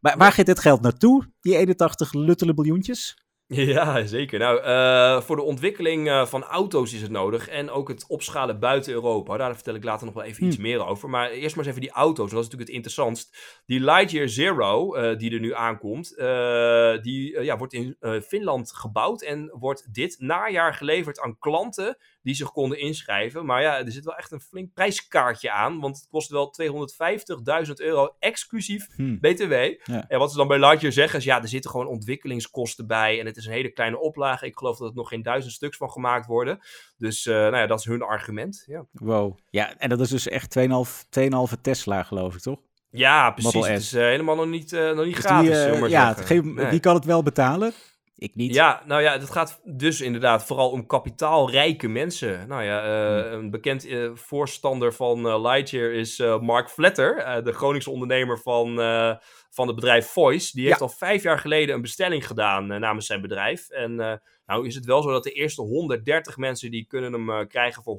Maar 0.00 0.16
waar 0.16 0.32
gaat 0.32 0.46
dit 0.46 0.58
geld 0.58 0.80
naartoe, 0.80 1.32
die 1.40 1.56
81 1.56 2.12
luttele 2.12 2.54
biljoentjes? 2.54 3.23
Ja, 3.72 4.06
zeker. 4.06 4.38
Nou, 4.38 4.60
eh, 4.60 5.20
voor 5.20 5.36
de 5.36 5.42
ontwikkeling 5.42 6.08
eh, 6.08 6.26
van 6.26 6.42
auto's 6.42 6.92
is 6.92 7.02
het 7.02 7.10
nodig. 7.10 7.48
En 7.48 7.70
ook 7.70 7.88
het 7.88 8.04
opschalen 8.08 8.58
buiten 8.58 8.92
Europa. 8.92 9.36
Daar 9.36 9.54
vertel 9.54 9.74
ik 9.74 9.84
later 9.84 10.06
nog 10.06 10.14
wel 10.14 10.24
even 10.24 10.42
Hm. 10.42 10.48
iets 10.48 10.56
meer 10.56 10.86
over. 10.86 11.10
Maar 11.10 11.30
eerst 11.30 11.56
maar 11.56 11.64
eens 11.64 11.74
even 11.76 11.86
die 11.86 11.96
auto's. 11.96 12.30
Dat 12.30 12.38
is 12.40 12.44
natuurlijk 12.44 12.68
het 12.68 12.76
interessantst. 12.76 13.62
Die 13.66 13.80
Lightyear 13.80 14.28
Zero, 14.28 14.94
eh, 14.94 15.18
die 15.18 15.34
er 15.34 15.40
nu 15.40 15.54
aankomt, 15.54 16.08
die 17.02 17.42
ja, 17.42 17.56
wordt 17.56 17.72
in 17.72 17.96
Finland 18.26 18.72
gebouwd. 18.74 19.22
En 19.22 19.50
wordt 19.58 19.94
dit 19.94 20.16
najaar 20.18 20.74
geleverd 20.74 21.20
aan 21.20 21.38
klanten 21.38 21.96
die 22.24 22.34
zich 22.34 22.52
konden 22.52 22.78
inschrijven. 22.78 23.46
Maar 23.46 23.62
ja, 23.62 23.78
er 23.78 23.92
zit 23.92 24.04
wel 24.04 24.16
echt 24.16 24.32
een 24.32 24.40
flink 24.40 24.72
prijskaartje 24.74 25.50
aan. 25.50 25.80
Want 25.80 25.96
het 25.96 26.06
kost 26.10 26.30
wel 26.30 26.54
250.000 27.66 27.72
euro 27.74 28.14
exclusief 28.18 28.86
Hm. 28.96 29.16
BTW. 29.18 29.52
Ja. 29.84 30.04
En 30.08 30.18
wat 30.18 30.30
ze 30.30 30.36
dan 30.36 30.48
bij 30.48 30.58
Lightyear 30.58 30.92
zeggen 30.92 31.18
is, 31.18 31.24
ja, 31.24 31.42
er 31.42 31.48
zitten 31.48 31.70
gewoon 31.70 31.86
ontwikkelingskosten 31.86 32.86
bij. 32.86 33.20
En 33.20 33.26
het 33.26 33.36
is 33.36 33.46
een 33.46 33.52
hele 33.52 33.72
kleine 33.72 33.98
oplage. 34.00 34.46
Ik 34.46 34.58
geloof 34.58 34.78
dat 34.78 34.88
er 34.88 34.94
nog 34.94 35.08
geen 35.08 35.22
duizend 35.22 35.52
stuks 35.52 35.76
van 35.76 35.90
gemaakt 35.90 36.26
worden. 36.26 36.58
Dus 36.96 37.26
eh, 37.26 37.34
nou 37.34 37.56
ja, 37.56 37.66
dat 37.66 37.78
is 37.78 37.84
hun 37.84 38.02
argument. 38.02 38.64
Ja, 38.66 38.86
Wow. 38.92 39.38
Ja, 39.50 39.78
en 39.78 39.88
dat 39.88 40.00
is 40.00 40.08
dus 40.08 40.28
echt 40.28 40.58
2,5 40.58 41.04
2,5 41.08 41.60
Tesla, 41.60 42.02
geloof 42.02 42.34
ik, 42.34 42.40
toch? 42.40 42.58
ja 42.90 43.30
precies. 43.30 43.66
Het 43.66 43.80
is 43.80 43.92
eh, 43.92 44.02
helemaal 44.02 44.36
nog 44.36 44.46
niet, 44.46 44.72
eh, 44.72 44.90
nog 44.90 45.04
niet 45.04 45.14
Dus 45.14 45.24
gratis, 45.24 45.64
die, 45.80 45.88
ja, 45.88 46.14
Nee. 46.28 46.66
wie 46.66 46.80
kan 46.80 46.94
het 46.94 47.04
wel 47.04 47.22
betalen? 47.22 47.72
Ik 48.16 48.34
niet. 48.34 48.54
Ja, 48.54 48.82
nou 48.86 49.02
ja, 49.02 49.12
het 49.12 49.30
gaat 49.30 49.60
dus 49.64 50.00
inderdaad 50.00 50.44
vooral 50.46 50.70
om 50.70 50.86
kapitaalrijke 50.86 51.88
mensen. 51.88 52.48
Nou 52.48 52.62
ja, 52.62 52.82
eh, 52.82 53.24
Hmm. 53.24 53.32
een 53.32 53.50
bekend 53.50 53.86
eh, 53.86 54.10
voorstander 54.14 54.92
van 54.92 55.26
eh, 55.28 55.42
Lightyear 55.42 55.92
is 55.92 56.18
Mark 56.40 56.70
Vletter, 56.70 57.42
de 57.44 57.52
Groningse 57.52 57.90
ondernemer 57.90 58.38
van, 58.38 58.76
van 59.50 59.66
het 59.66 59.76
bedrijf 59.76 60.06
Voice. 60.06 60.56
Die 60.56 60.66
heeft 60.66 60.80
al 60.80 60.88
vijf 60.88 61.22
jaar 61.22 61.38
geleden 61.38 61.74
een 61.74 61.80
bestelling 61.80 62.26
gedaan 62.26 62.66
namens 62.66 63.06
zijn 63.06 63.20
bedrijf. 63.20 63.68
En 63.68 64.20
nou 64.46 64.66
is 64.66 64.74
het 64.74 64.84
wel 64.84 65.02
zo 65.02 65.10
dat 65.10 65.24
de 65.24 65.32
eerste 65.32 65.62
130 65.62 66.36
mensen 66.36 66.70
die 66.70 66.86
kunnen 66.86 67.12
hem 67.12 67.46
krijgen 67.48 67.82
voor 67.82 67.98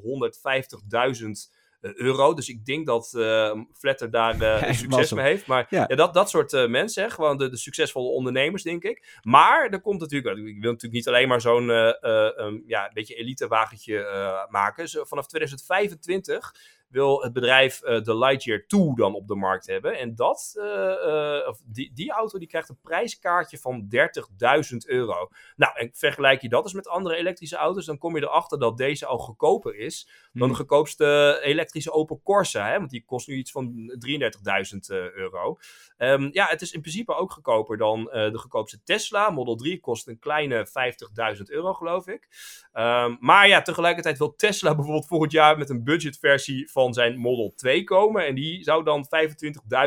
eh, 0.90 1.65
euro. 1.94 2.34
Dus 2.34 2.48
ik 2.48 2.64
denk 2.64 2.86
dat 2.86 3.14
eh 3.14 3.52
Vletter 3.72 4.10
daar 4.10 4.40
eh, 4.40 4.72
succes 4.82 5.12
mee 5.12 5.24
heeft. 5.24 5.46
Maar 5.46 5.66
Ja. 5.70 5.84
ja. 5.88 5.96
dat, 5.96 6.14
dat 6.14 6.30
soort 6.30 6.52
eh, 6.52 6.66
mensen, 6.66 7.02
hè, 7.02 7.10
gewoon 7.10 7.36
de, 7.38 7.48
de 7.48 7.56
succesvolle 7.56 8.08
ondernemers, 8.08 8.62
denk 8.62 8.82
ik. 8.82 9.18
Maar 9.22 9.68
er 9.68 9.80
komt 9.80 10.00
natuurlijk, 10.00 10.36
ik 10.36 10.44
wil 10.44 10.70
natuurlijk 10.70 10.92
niet 10.92 11.08
alleen 11.08 11.28
maar 11.28 11.40
zo'n 11.40 11.70
eh, 11.70 11.88
eh, 12.00 12.46
um, 12.46 12.62
ja, 12.66 12.90
beetje 12.92 13.14
elitewagentje 13.14 14.04
eh 14.04 14.50
maken. 14.50 14.88
Vanaf 15.06 15.26
2025 15.26 16.54
wil 16.96 17.22
het 17.22 17.32
bedrijf 17.32 17.82
eh, 17.82 18.02
de 18.02 18.18
Lightyear 18.18 18.66
2 18.66 18.94
dan 18.94 19.14
op 19.14 19.28
de 19.28 19.34
markt 19.34 19.66
hebben. 19.66 19.98
En 19.98 20.14
dat, 20.14 20.54
eh, 20.58 20.92
eh, 20.92 21.48
of 21.48 21.60
die, 21.64 21.92
die 21.94 22.10
auto 22.12 22.38
die 22.38 22.48
krijgt 22.48 22.68
een 22.68 22.80
prijskaartje 22.82 23.58
van 23.58 23.86
30.000 23.88 24.88
euro. 24.88 25.28
Nou, 25.56 25.72
en 25.78 25.90
vergelijk 25.92 26.42
je 26.42 26.48
dat 26.48 26.64
eens 26.64 26.72
met 26.72 26.88
andere 26.88 27.16
elektrische 27.16 27.56
auto's, 27.56 27.86
dan 27.86 27.98
kom 27.98 28.16
je 28.16 28.22
erachter 28.22 28.58
dat 28.58 28.76
deze 28.76 29.06
al 29.06 29.18
goedkoper 29.18 29.76
is 29.76 30.08
dan 30.32 30.48
de 30.48 30.54
Hm. 30.54 30.60
goedkoopste 30.60 31.40
elektrische 31.42 31.92
Opel 31.92 32.20
Corsa. 32.24 32.68
Hè? 32.68 32.78
Want 32.78 32.90
die 32.90 33.04
kost 33.04 33.28
nu 33.28 33.34
iets 33.34 33.50
van 33.50 33.94
33.000 33.98 34.90
eh, 34.90 35.10
euro. 35.12 35.58
Ehm, 35.96 36.28
ja, 36.32 36.46
het 36.46 36.62
is 36.62 36.72
in 36.72 36.80
principe 36.80 37.14
ook 37.14 37.32
goedkoper 37.32 37.76
dan 37.76 38.04
de 38.04 38.38
goedkoopste 38.38 38.82
Tesla. 38.82 39.30
Model 39.30 39.56
3 39.56 39.80
kost 39.80 40.06
een 40.06 40.18
kleine 40.18 40.66
50.000 40.66 41.50
euro, 41.50 41.74
geloof 41.74 42.06
ik. 42.06 42.28
Ehm, 42.72 43.16
maar 43.20 43.48
ja, 43.48 43.62
tegelijkertijd 43.62 44.18
wil 44.18 44.34
Tesla 44.34 44.74
bijvoorbeeld 44.76 45.06
volgend 45.06 45.32
jaar 45.32 45.58
met 45.58 45.70
een 45.70 45.84
budgetversie 45.84 46.70
van 46.70 46.85
zijn 46.94 47.18
Model 47.18 47.52
2 47.56 47.84
komen. 47.84 48.26
En 48.26 48.34
die 48.34 48.62
zou 48.62 48.84
dan 48.84 49.06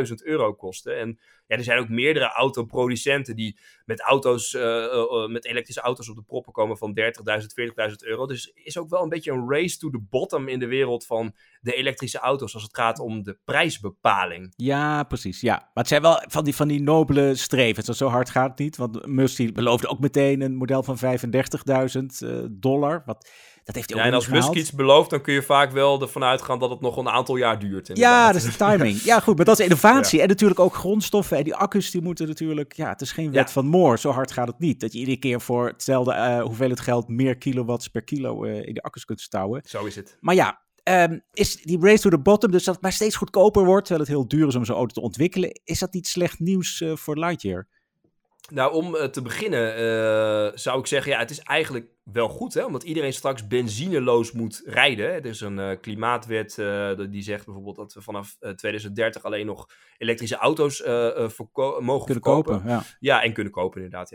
25.000 0.08 0.14
euro 0.24 0.54
kosten. 0.54 0.98
En 0.98 1.20
ja, 1.48 1.58
er 1.58 1.64
zijn 1.64 1.80
ook 1.80 1.90
meerdere 1.90 2.32
autoproducenten 2.32 3.36
die 3.36 3.60
met 3.86 4.02
auto's, 4.02 4.54
eh, 4.54 4.62
eh, 4.62 4.92
eh, 4.94 5.28
met 5.28 5.46
elektrische 5.46 5.82
auto's 5.82 6.10
op 6.10 6.16
de 6.16 6.24
proppen 6.24 6.54
komen 6.54 6.78
van 6.78 6.94
30.000, 6.94 7.54
40.000 7.54 8.04
euro. 8.04 8.28
Dus 8.28 8.52
is 8.54 8.78
ook 8.78 8.90
wel 8.90 9.04
een 9.04 9.10
beetje 9.10 9.32
een 9.32 9.50
race 9.50 9.78
to 9.78 9.90
the 9.90 10.02
bottom 10.10 10.48
in 10.48 10.60
de 10.60 10.68
wereld 10.68 11.06
van 11.06 11.36
de 11.62 11.74
elektrische 11.74 12.20
auto's 12.20 12.54
als 12.54 12.64
het 12.64 12.76
gaat 12.76 13.00
om 13.00 13.24
de 13.24 13.38
prijsbepaling. 13.46 14.54
Ja, 14.56 15.04
precies. 15.04 15.42
Ja. 15.42 15.56
Maar 15.56 15.70
het 15.74 15.88
zijn 15.88 16.02
wel 16.02 16.24
van 16.28 16.44
die, 16.44 16.56
van 16.56 16.68
die 16.68 16.82
nobele 16.82 17.36
strevens. 17.36 17.86
Want 17.86 17.98
zo 17.98 18.08
hard 18.08 18.30
gaat 18.30 18.50
het 18.50 18.60
niet. 18.60 18.78
Want 18.78 19.06
Musk 19.06 19.54
beloofde 19.54 19.88
ook 19.88 20.00
meteen 20.00 20.42
een 20.42 20.56
model 20.56 20.84
van 20.84 20.98
35.000 20.98 22.28
eh, 22.30 22.44
dollar. 22.52 23.04
Wat, 23.06 23.30
dat 23.70 23.78
heeft 23.78 23.94
hij 23.94 24.00
Ja, 24.00 24.08
en 24.08 24.14
als 24.14 24.28
Musk 24.28 24.54
iets 24.54 24.72
belooft, 24.72 25.10
dan 25.10 25.22
kun 25.22 25.34
je 25.34 25.42
vaak 25.42 25.72
wel 25.72 26.02
ervan 26.02 26.24
uitgaan 26.24 26.60
dat 26.60 26.70
het 26.70 26.82
nog 26.82 26.98
een 26.98 27.10
aantal 27.10 27.36
jaar 27.36 27.60
duurt. 27.60 27.90
Ja, 27.94 28.32
dat 28.32 28.36
is 28.36 28.44
de 28.44 28.66
timing. 28.66 29.02
Ja, 29.02 29.20
goed, 29.20 29.36
maar 29.36 29.46
dat 29.46 29.60
is 29.60 29.66
innovatie. 29.66 30.22
En 30.22 30.28
natuurlijk 30.28 30.60
ook 30.60 30.76
grondstoffen. 30.76 31.38
En 31.38 31.44
die 31.44 31.56
accu's 31.56 31.92
die 31.92 32.02
moeten 32.02 32.28
natuurlijk... 32.28 32.74
Ja, 32.74 32.90
het 32.90 33.02
is 33.02 33.12
geen 33.12 33.32
wet 33.32 33.48
Ja. 33.48 33.54
van 33.54 33.66
Moore. 33.66 33.98
Zo 33.98 34.12
hard 34.12 34.32
gaat 34.32 34.48
het 34.48 34.60
niet. 34.60 34.80
Dat 34.80 34.94
je 34.94 35.00
iedere 35.00 35.18
keer 35.18 35.42
voor 35.42 35.68
hetzelfde 35.68 36.14
eh 36.14 36.42
hoeveelheid 36.42 36.80
geld... 36.80 37.08
meer 37.08 37.38
kilowatts 37.38 37.88
per 37.88 38.04
kilo 38.04 38.44
eh, 38.44 38.68
in 38.68 38.74
de 38.74 38.82
accu's 38.82 39.06
kunt 39.06 39.22
stouwen. 39.22 39.62
Zo 39.66 39.86
is 39.86 39.96
het. 39.96 40.18
Maar 40.20 40.36
ja, 40.36 40.62
ehm, 40.84 41.20
is 41.34 41.56
die 41.56 41.80
race 41.82 42.02
to 42.02 42.10
the 42.10 42.20
bottom... 42.20 42.52
dus 42.52 42.64
dat 42.64 42.74
het 42.74 42.84
maar 42.84 42.94
steeds 42.94 43.16
goedkoper 43.16 43.66
wordt... 43.66 43.86
terwijl 43.86 44.08
het 44.08 44.16
heel 44.16 44.28
duur 44.28 44.48
is 44.48 44.56
om 44.56 44.66
zo'n 44.66 44.76
auto 44.76 44.94
te 44.94 45.02
ontwikkelen... 45.02 45.62
is 45.64 45.80
dat 45.80 45.94
niet 45.94 46.08
slecht 46.08 46.40
nieuws 46.40 46.82
eh, 46.82 46.96
voor 46.96 47.18
Lightyear? 47.18 47.68
Nou, 48.50 48.74
om 48.74 49.12
te 49.12 49.22
beginnen 49.22 50.60
zou 50.60 50.80
ik 50.80 50.88
zeggen, 50.88 51.12
ja, 51.12 51.20
het 51.20 51.30
is 51.30 51.40
eigenlijk 51.40 51.88
wel 52.12 52.30
goed, 52.30 52.54
hè? 52.54 52.66
omdat 52.66 52.84
iedereen 52.84 53.14
straks 53.14 53.48
benzineloos 53.48 54.32
moet 54.32 54.62
rijden. 54.66 55.10
Er 55.10 55.26
is 55.26 55.42
een 55.42 55.58
uh, 55.58 55.72
klimaatwet 55.82 56.58
uh, 56.58 56.92
die 57.10 57.22
zegt 57.22 57.46
bijvoorbeeld 57.46 57.76
dat 57.76 57.94
we 57.94 58.02
vanaf 58.02 58.38
uh, 58.40 58.52
2030 58.52 59.24
alleen 59.24 59.46
nog 59.46 59.70
elektrische 59.98 60.36
auto's 60.36 60.84
mogen 60.84 61.84
kunnen 61.84 62.06
verkopen. 62.06 62.54
kopen. 62.54 62.70
Ja. 62.70 62.84
Ja, 63.00 63.24
en 63.24 63.34
kunnen 63.34 63.54
kopen 63.54 63.82
inderdaad, 63.82 64.10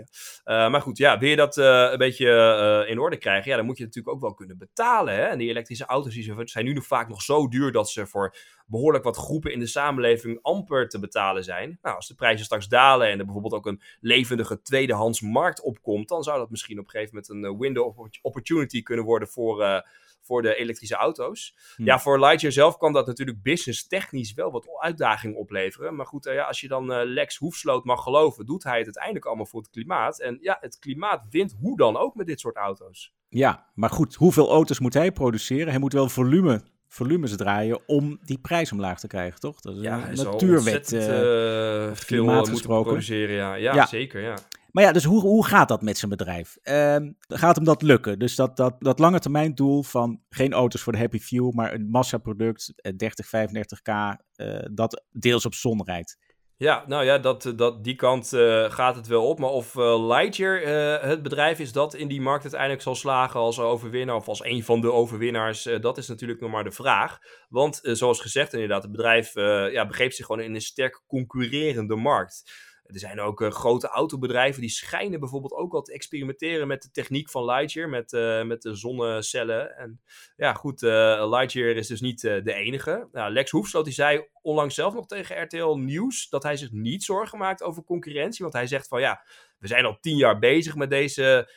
ja. 0.44 0.68
maar 0.68 0.80
goed, 0.80 0.98
ja, 0.98 1.18
wil 1.18 1.28
je 1.28 1.36
dat 1.36 1.56
een 1.56 1.98
beetje 1.98 2.86
in 2.88 2.98
orde 2.98 3.16
krijgen, 3.16 3.50
ja, 3.50 3.56
dan 3.56 3.66
moet 3.66 3.78
je 3.78 3.84
natuurlijk 3.84 4.14
ook 4.14 4.20
wel 4.22 4.34
kunnen 4.34 4.58
betalen. 4.58 5.14
Hè? 5.14 5.22
En 5.22 5.38
die 5.38 5.48
elektrische 5.48 5.84
auto's 5.84 6.14
die 6.14 6.34
zijn 6.44 6.64
nu 6.64 6.72
nog 6.72 6.86
vaak 6.86 7.08
nog 7.08 7.22
zo 7.22 7.48
duur 7.48 7.72
dat 7.72 7.90
ze 7.90 8.06
voor 8.06 8.36
behoorlijk 8.66 9.04
wat 9.04 9.16
groepen 9.16 9.52
in 9.52 9.58
de 9.58 9.66
samenleving 9.66 10.38
amper 10.42 10.88
te 10.88 10.98
betalen 10.98 11.44
zijn. 11.44 11.78
Nou, 11.82 11.96
als 11.96 12.08
de 12.08 12.14
prijzen 12.14 12.44
straks 12.44 12.68
dalen 12.68 13.08
en 13.08 13.18
er 13.18 13.24
bijvoorbeeld 13.24 13.54
ook 13.54 13.66
een 13.66 13.82
levendige 14.00 14.62
tweedehands 14.62 15.20
markt 15.20 15.62
opkomt, 15.62 16.08
dan 16.08 16.22
zou 16.22 16.38
dat 16.38 16.50
misschien 16.50 16.78
op 16.78 16.84
een 16.84 16.90
gegeven 16.90 17.14
moment 17.14 17.52
een 17.52 17.58
window 17.58 17.83
opportunity 18.22 18.82
kunnen 18.82 19.04
worden 19.04 19.28
voor, 19.28 19.60
uh, 19.62 19.80
voor 20.20 20.42
de 20.42 20.54
elektrische 20.54 20.94
auto's. 20.94 21.56
Hm. 21.76 21.84
Ja, 21.84 21.98
voor 22.00 22.20
Lightyear 22.20 22.52
zelf 22.52 22.76
kan 22.76 22.92
dat 22.92 23.06
natuurlijk 23.06 23.42
business 23.42 23.86
technisch 23.86 24.32
wel 24.34 24.50
wat 24.50 24.66
uitdaging 24.78 25.36
opleveren. 25.36 25.96
Maar 25.96 26.06
goed, 26.06 26.26
uh, 26.26 26.34
ja, 26.34 26.42
als 26.44 26.60
je 26.60 26.68
dan 26.68 26.90
uh, 26.92 27.00
Lex 27.04 27.36
Hoefsloot 27.36 27.84
mag 27.84 28.02
geloven, 28.02 28.46
doet 28.46 28.64
hij 28.64 28.76
het 28.76 28.84
uiteindelijk 28.84 29.24
allemaal 29.26 29.46
voor 29.46 29.60
het 29.60 29.70
klimaat. 29.70 30.20
En 30.20 30.38
ja, 30.40 30.58
het 30.60 30.78
klimaat 30.78 31.22
wint 31.30 31.54
hoe 31.60 31.76
dan 31.76 31.96
ook 31.96 32.14
met 32.14 32.26
dit 32.26 32.40
soort 32.40 32.56
auto's. 32.56 33.14
Ja, 33.28 33.66
maar 33.74 33.90
goed, 33.90 34.14
hoeveel 34.14 34.50
auto's 34.50 34.78
moet 34.78 34.94
hij 34.94 35.12
produceren? 35.12 35.68
Hij 35.68 35.78
moet 35.78 35.92
wel 35.92 36.08
volume 36.08 36.62
volumes 36.88 37.36
draaien 37.36 37.80
om 37.86 38.18
die 38.24 38.38
prijs 38.38 38.72
omlaag 38.72 39.00
te 39.00 39.06
krijgen, 39.06 39.40
toch? 39.40 39.60
Dat 39.60 39.76
is 39.76 39.82
Ja, 39.82 40.08
een 40.08 40.16
natuurwet. 40.16 40.92
eh, 40.92 41.84
eh, 41.84 41.90
of 41.90 41.98
veel 41.98 42.44
gesproken. 42.44 42.84
produceren. 42.86 43.34
Ja, 43.36 43.54
ja, 43.54 43.74
Ja. 43.74 43.86
zeker. 43.86 44.20
Ja. 44.20 44.36
Maar 44.74 44.84
ja, 44.84 44.92
dus 44.92 45.04
hoe, 45.04 45.20
hoe 45.20 45.46
gaat 45.46 45.68
dat 45.68 45.82
met 45.82 45.98
zijn 45.98 46.10
bedrijf? 46.10 46.56
Ehm, 46.62 47.12
gaat 47.18 47.56
hem 47.56 47.64
dat 47.64 47.82
lukken? 47.82 48.18
Dus 48.18 48.36
dat, 48.36 48.56
dat, 48.56 48.74
dat 48.78 48.98
lange 48.98 49.18
termijn 49.18 49.54
doel 49.54 49.82
van 49.82 50.20
geen 50.28 50.52
auto's 50.52 50.80
voor 50.82 50.92
de 50.92 50.98
happy 50.98 51.18
few, 51.18 51.52
maar 51.52 51.74
een 51.74 51.90
massaproduct, 51.90 52.72
eh, 52.76 52.92
30, 52.96 53.26
35k, 53.26 54.16
eh, 54.34 54.58
dat 54.72 55.04
deels 55.10 55.46
op 55.46 55.54
zon 55.54 55.84
rijdt. 55.84 56.18
Ja, 56.56 56.84
nou 56.86 57.04
ja, 57.04 57.18
dat, 57.18 57.52
dat, 57.56 57.84
die 57.84 57.94
kant 57.94 58.32
eh, 58.32 58.70
gaat 58.70 58.96
het 58.96 59.06
wel 59.06 59.28
op. 59.28 59.38
Maar 59.38 59.50
of 59.50 59.76
eh, 59.76 60.06
Lightyear 60.06 60.62
eh, 60.62 61.08
het 61.08 61.22
bedrijf 61.22 61.58
is 61.58 61.72
dat 61.72 61.94
in 61.94 62.08
die 62.08 62.20
markt 62.20 62.42
uiteindelijk 62.42 62.82
zal 62.82 62.94
slagen 62.94 63.40
als 63.40 63.58
overwinnaar 63.58 64.16
of 64.16 64.28
als 64.28 64.44
een 64.44 64.64
van 64.64 64.80
de 64.80 64.92
overwinnaars, 64.92 65.66
eh, 65.66 65.80
dat 65.80 65.98
is 65.98 66.08
natuurlijk 66.08 66.40
nog 66.40 66.50
maar 66.50 66.64
de 66.64 66.70
vraag. 66.70 67.18
Want 67.48 67.84
eh, 67.84 67.94
zoals 67.94 68.20
gezegd 68.20 68.52
inderdaad, 68.52 68.82
het 68.82 68.90
bedrijf 68.90 69.34
eh, 69.34 69.72
ja, 69.72 69.86
begeeft 69.86 70.16
zich 70.16 70.26
gewoon 70.26 70.40
in 70.40 70.54
een 70.54 70.60
sterk 70.60 71.02
concurrerende 71.06 71.96
markt. 71.96 72.42
Er 72.84 72.98
zijn 72.98 73.20
ook 73.20 73.40
eh, 73.42 73.50
grote 73.50 73.88
autobedrijven 73.88 74.60
die 74.60 74.70
schijnen 74.70 75.20
bijvoorbeeld 75.20 75.52
ook 75.52 75.74
al 75.74 75.82
te 75.82 75.92
experimenteren 75.92 76.66
met 76.66 76.82
de 76.82 76.90
techniek 76.90 77.30
van 77.30 77.44
Lightyear, 77.44 77.88
met, 77.88 78.12
eh, 78.12 78.42
met 78.42 78.62
de 78.62 78.74
zonnecellen. 78.74 79.76
En 79.76 80.00
ja, 80.36 80.52
goed, 80.52 80.82
eh, 80.82 81.26
Lightyear 81.30 81.76
is 81.76 81.86
dus 81.86 82.00
niet 82.00 82.20
de 82.20 82.52
enige. 82.54 83.08
Nou, 83.12 83.32
Lex 83.32 83.50
Hoefsloot 83.50 83.84
die 83.84 83.94
zei 83.94 84.26
onlangs 84.42 84.74
zelf 84.74 84.94
nog 84.94 85.06
tegen 85.06 85.42
RTL 85.42 85.74
Nieuws 85.74 86.28
dat 86.28 86.42
hij 86.42 86.56
zich 86.56 86.72
niet 86.72 87.04
zorgen 87.04 87.38
maakt 87.38 87.62
over 87.62 87.84
concurrentie. 87.84 88.42
Want 88.42 88.56
hij 88.56 88.66
zegt 88.66 88.88
van 88.88 89.00
ja, 89.00 89.24
we 89.58 89.66
zijn 89.66 89.84
al 89.84 89.98
tien 90.00 90.16
jaar 90.16 90.38
bezig 90.38 90.74
met 90.74 90.90
deze 90.90 91.50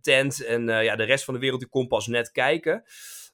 tent 0.00 0.44
en 0.44 0.66
ja, 0.66 0.96
de 0.96 1.04
rest 1.04 1.24
van 1.24 1.34
de 1.34 1.40
wereld 1.40 1.60
die 1.60 1.68
komt 1.68 1.88
pas 1.88 2.06
net 2.06 2.30
kijken. 2.30 2.84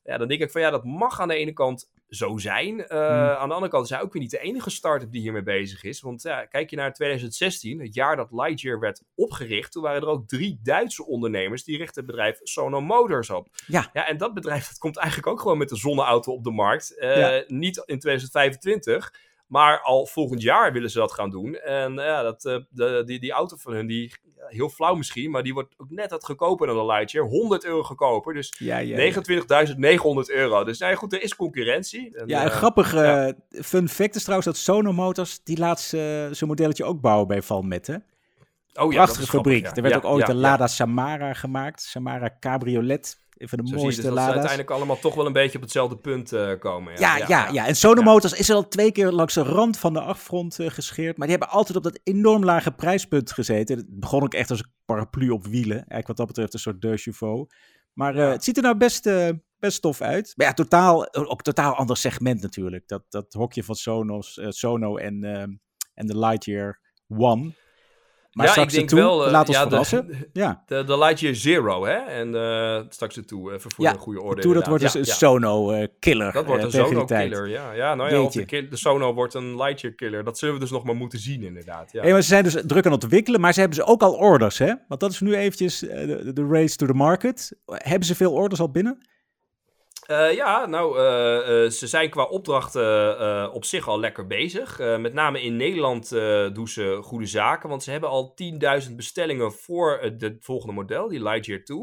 Ja, 0.02 0.18
dan 0.18 0.28
denk 0.28 0.40
ik 0.40 0.50
van 0.50 0.60
ja, 0.60 0.70
dat 0.70 0.84
mag 0.84 1.20
aan 1.20 1.28
de 1.28 1.34
ene 1.34 1.52
kant 1.52 1.90
zo 2.08 2.36
zijn. 2.38 2.86
Eh, 2.86 2.98
Hmm. 2.98 3.16
Aan 3.36 3.48
de 3.48 3.54
andere 3.54 3.72
kant 3.72 3.84
is 3.84 3.90
hij 3.90 4.00
ook 4.00 4.12
weer 4.12 4.22
niet 4.22 4.30
de 4.30 4.38
enige 4.38 4.70
start-up 4.70 5.12
die 5.12 5.20
hiermee 5.20 5.42
bezig 5.42 5.82
is. 5.82 6.00
Want 6.00 6.22
ja, 6.22 6.44
kijk 6.44 6.70
je 6.70 6.76
naar 6.76 6.92
2016, 6.92 7.80
het 7.80 7.94
jaar 7.94 8.16
dat 8.16 8.32
Lightyear 8.32 8.80
werd 8.80 9.02
opgericht, 9.14 9.72
toen 9.72 9.82
waren 9.82 10.02
er 10.02 10.08
ook 10.08 10.28
drie 10.28 10.58
Duitse 10.62 11.06
ondernemers 11.06 11.64
die 11.64 11.76
richtten 11.76 12.02
het 12.02 12.10
bedrijf 12.10 12.40
Sono 12.42 12.80
Motors 12.80 13.30
op. 13.30 13.48
Ja. 13.66 13.90
Ja, 13.92 14.06
en 14.06 14.16
dat 14.16 14.34
bedrijf 14.34 14.68
dat 14.68 14.78
komt 14.78 14.96
eigenlijk 14.96 15.28
ook 15.28 15.40
gewoon 15.40 15.58
met 15.58 15.68
de 15.68 15.76
zonneauto 15.76 16.32
op 16.32 16.44
de 16.44 16.50
markt. 16.50 16.98
Eh, 16.98 17.16
Ja. 17.16 17.44
Niet 17.46 17.82
in 17.86 17.98
2025, 17.98 19.12
maar 19.48 19.80
al 19.80 20.06
volgend 20.06 20.42
jaar 20.42 20.72
willen 20.72 20.90
ze 20.90 20.98
dat 20.98 21.12
gaan 21.12 21.30
doen. 21.30 21.54
En 21.54 21.94
ja, 21.94 22.22
dat, 22.22 22.44
eh, 22.44 22.56
de, 22.70 23.02
die, 23.06 23.20
die 23.20 23.32
auto 23.32 23.56
van 23.56 23.72
hun, 23.72 23.86
die, 23.86 24.12
heel 24.48 24.68
flauw 24.68 24.94
misschien, 24.94 25.30
maar 25.30 25.42
die 25.42 25.54
wordt 25.54 25.74
ook 25.76 25.90
net 25.90 26.10
wat 26.10 26.24
goedkoper 26.24 26.66
dan 26.66 26.76
de 26.76 26.84
Lightyear. 26.86 27.26
100 27.26 27.64
euro 27.64 27.82
goedkoper, 27.82 28.34
dus 28.34 28.54
Ja, 28.58 28.78
ja. 28.78 28.96
29.900 28.96 30.34
euro. 30.34 30.64
Dus 30.64 30.78
nou 30.78 30.92
ja, 30.92 30.98
goed, 30.98 31.12
er 31.12 31.22
is 31.22 31.36
concurrentie. 31.36 32.16
En, 32.18 32.28
Ja, 32.28 32.42
een 32.44 32.50
eh, 32.50 32.56
grappige 32.56 33.36
fun 33.50 33.88
fact 33.88 34.14
is 34.14 34.22
trouwens 34.22 34.46
dat 34.46 34.56
Sono 34.56 34.92
Motors, 34.92 35.40
die 35.44 35.58
laat 35.58 35.80
ze- 35.80 36.28
zijn 36.32 36.50
modelletje 36.50 36.84
ook 36.84 37.00
bouwen 37.00 37.26
bij 37.28 37.42
Valmet, 37.42 37.86
hè? 37.86 37.94
oh, 38.74 38.88
Prachtige 38.88 39.26
fabriek. 39.26 39.60
grappig, 39.60 39.76
Er 39.84 39.90
werd 39.90 40.04
ook 40.04 40.12
ooit 40.12 40.28
een 40.28 40.34
ja, 40.34 40.40
Lada 40.40 40.66
Samara 40.66 41.32
gemaakt. 41.34 41.82
Samara 41.82 42.36
Cabriolet. 42.40 43.18
Een 43.38 43.48
van 43.48 43.58
de 43.58 43.66
Zo 43.66 43.76
mooiste 43.76 44.02
dus 44.02 44.10
dat 44.10 44.18
ze 44.18 44.30
uiteindelijk 44.30 44.70
allemaal 44.70 44.98
toch 44.98 45.14
wel 45.14 45.26
een 45.26 45.32
beetje 45.32 45.56
op 45.56 45.62
hetzelfde 45.62 45.96
punt 45.96 46.32
eh, 46.32 46.52
komen. 46.58 46.98
Ja, 46.98 47.16
ja, 47.16 47.48
ja, 47.52 47.66
En 47.66 47.76
Sono 47.76 48.00
Ja. 48.00 48.06
Motors 48.06 48.32
is 48.32 48.50
al 48.50 48.68
twee 48.68 48.92
keer 48.92 49.10
langs 49.10 49.34
de 49.34 49.42
rand 49.42 49.78
van 49.78 49.92
de 49.92 50.00
afgrond 50.00 50.58
eh, 50.58 50.70
gescheerd. 50.70 51.16
Maar 51.16 51.26
die 51.26 51.36
hebben 51.36 51.56
altijd 51.56 51.76
op 51.76 51.82
dat 51.82 52.00
enorm 52.02 52.44
lage 52.44 52.70
prijspunt 52.72 53.32
gezeten. 53.32 53.76
Het 53.76 54.00
begon 54.00 54.22
ook 54.22 54.34
echt 54.34 54.50
als 54.50 54.58
een 54.58 54.72
paraplu 54.84 55.30
op 55.30 55.46
wielen. 55.46 55.76
Eigenlijk 55.76 56.06
wat 56.06 56.16
dat 56.16 56.26
betreft 56.26 56.54
een 56.54 56.58
soort 56.58 57.00
chevaux. 57.00 57.54
Maar 57.92 58.16
eh, 58.16 58.30
het 58.30 58.44
ziet 58.44 58.56
er 58.56 58.62
nou 58.62 58.76
best, 58.76 59.10
best 59.58 59.82
tof 59.82 60.00
uit. 60.00 60.32
Maar 60.36 60.46
ja, 60.46 60.52
totaal, 60.52 61.14
ook 61.14 61.42
totaal 61.42 61.74
ander 61.74 61.96
segment 61.96 62.42
natuurlijk. 62.42 62.88
Dat, 62.88 63.02
dat 63.08 63.32
hokje 63.32 63.64
van 63.64 63.74
Sonos, 63.74 64.40
Sono 64.48 64.96
en, 64.96 65.24
en 65.94 66.06
de 66.06 66.18
Lightyear 66.18 66.80
One. 67.08 67.52
Maar 68.38 68.46
ja, 68.46 68.52
straks 68.52 68.74
ik 68.74 68.88
denk 68.88 68.90
wel. 69.02 69.24
eh, 69.26 69.30
laat 69.30 69.48
ons 69.48 69.56
ja, 69.56 69.62
verrassen. 69.68 70.06
De, 70.06 70.28
ja, 70.40 70.62
de, 70.66 70.84
de 70.84 70.98
Lightyear 70.98 71.34
Zero, 71.34 71.84
hè? 71.86 71.92
En 71.96 72.34
eh, 72.34 72.82
straks 72.88 73.16
ertoe, 73.16 73.52
even 73.52 73.70
voor 73.72 73.84
Ja, 73.84 73.92
de 73.92 73.98
goede 73.98 74.20
orde. 74.22 74.42
toe 74.42 74.54
dat 74.54 74.66
wordt 74.66 74.82
dus 74.82 74.92
Ja, 74.92 74.98
een 75.00 75.06
ja. 75.06 75.12
Sono-killer. 75.14 76.32
Dat 76.32 76.46
wordt 76.46 76.62
een 76.62 76.70
tegen 76.70 76.84
die 76.86 76.94
Sono 76.94 77.06
tijd. 77.06 77.30
killer, 77.30 77.48
ja. 77.48 77.72
Ja, 77.72 77.94
nou 77.94 78.10
ja, 78.10 78.20
of 78.22 78.32
de, 78.32 78.68
de 78.68 78.76
Sono 78.76 79.14
wordt 79.14 79.34
een 79.34 79.56
Lightyear 79.56 79.94
killer. 79.94 80.24
Dat 80.24 80.38
zullen 80.38 80.54
we 80.54 80.60
dus 80.60 80.70
nog 80.70 80.84
maar 80.84 80.96
moeten 80.96 81.18
zien, 81.18 81.42
inderdaad. 81.42 81.92
Ja. 81.92 82.02
Hey, 82.02 82.12
maar 82.12 82.22
ze 82.22 82.28
zijn 82.28 82.44
dus 82.44 82.56
druk 82.66 82.86
aan 82.86 82.92
het 82.92 83.02
ontwikkelen, 83.02 83.40
maar 83.40 83.52
ze 83.52 83.60
hebben 83.60 83.78
ze 83.78 83.84
ook 83.84 84.02
al 84.02 84.12
orders, 84.12 84.58
hè? 84.58 84.72
Want 84.88 85.00
dat 85.00 85.10
is 85.10 85.20
nu 85.20 85.34
eventjes 85.36 85.86
eh, 85.86 86.06
de, 86.06 86.32
de 86.32 86.46
race 86.50 86.76
to 86.76 86.86
the 86.86 86.92
market. 86.94 87.52
Hebben 87.66 88.06
ze 88.08 88.14
veel 88.14 88.32
orders 88.32 88.60
al 88.60 88.70
binnen? 88.70 88.98
Eh, 90.08 90.34
ja, 90.34 90.66
nou, 90.66 90.98
eh, 90.98 91.64
eh, 91.64 91.70
ze 91.70 91.86
zijn 91.86 92.10
qua 92.10 92.24
opdrachten 92.24 93.52
op 93.52 93.64
zich 93.64 93.88
al 93.88 94.00
lekker 94.00 94.26
bezig. 94.26 94.78
Met 94.78 95.12
name 95.12 95.42
in 95.42 95.56
Nederland 95.56 96.10
doen 96.54 96.68
ze 96.68 96.98
goede 97.02 97.26
zaken, 97.26 97.68
want 97.68 97.82
ze 97.82 97.90
hebben 97.90 98.08
al 98.08 98.34
10.000 98.34 98.96
bestellingen 98.96 99.52
voor 99.52 99.98
het 100.00 100.20
de 100.20 100.36
volgende 100.40 100.74
model, 100.74 101.08
die 101.08 101.22
Lightyear 101.22 101.64
2. 101.64 101.78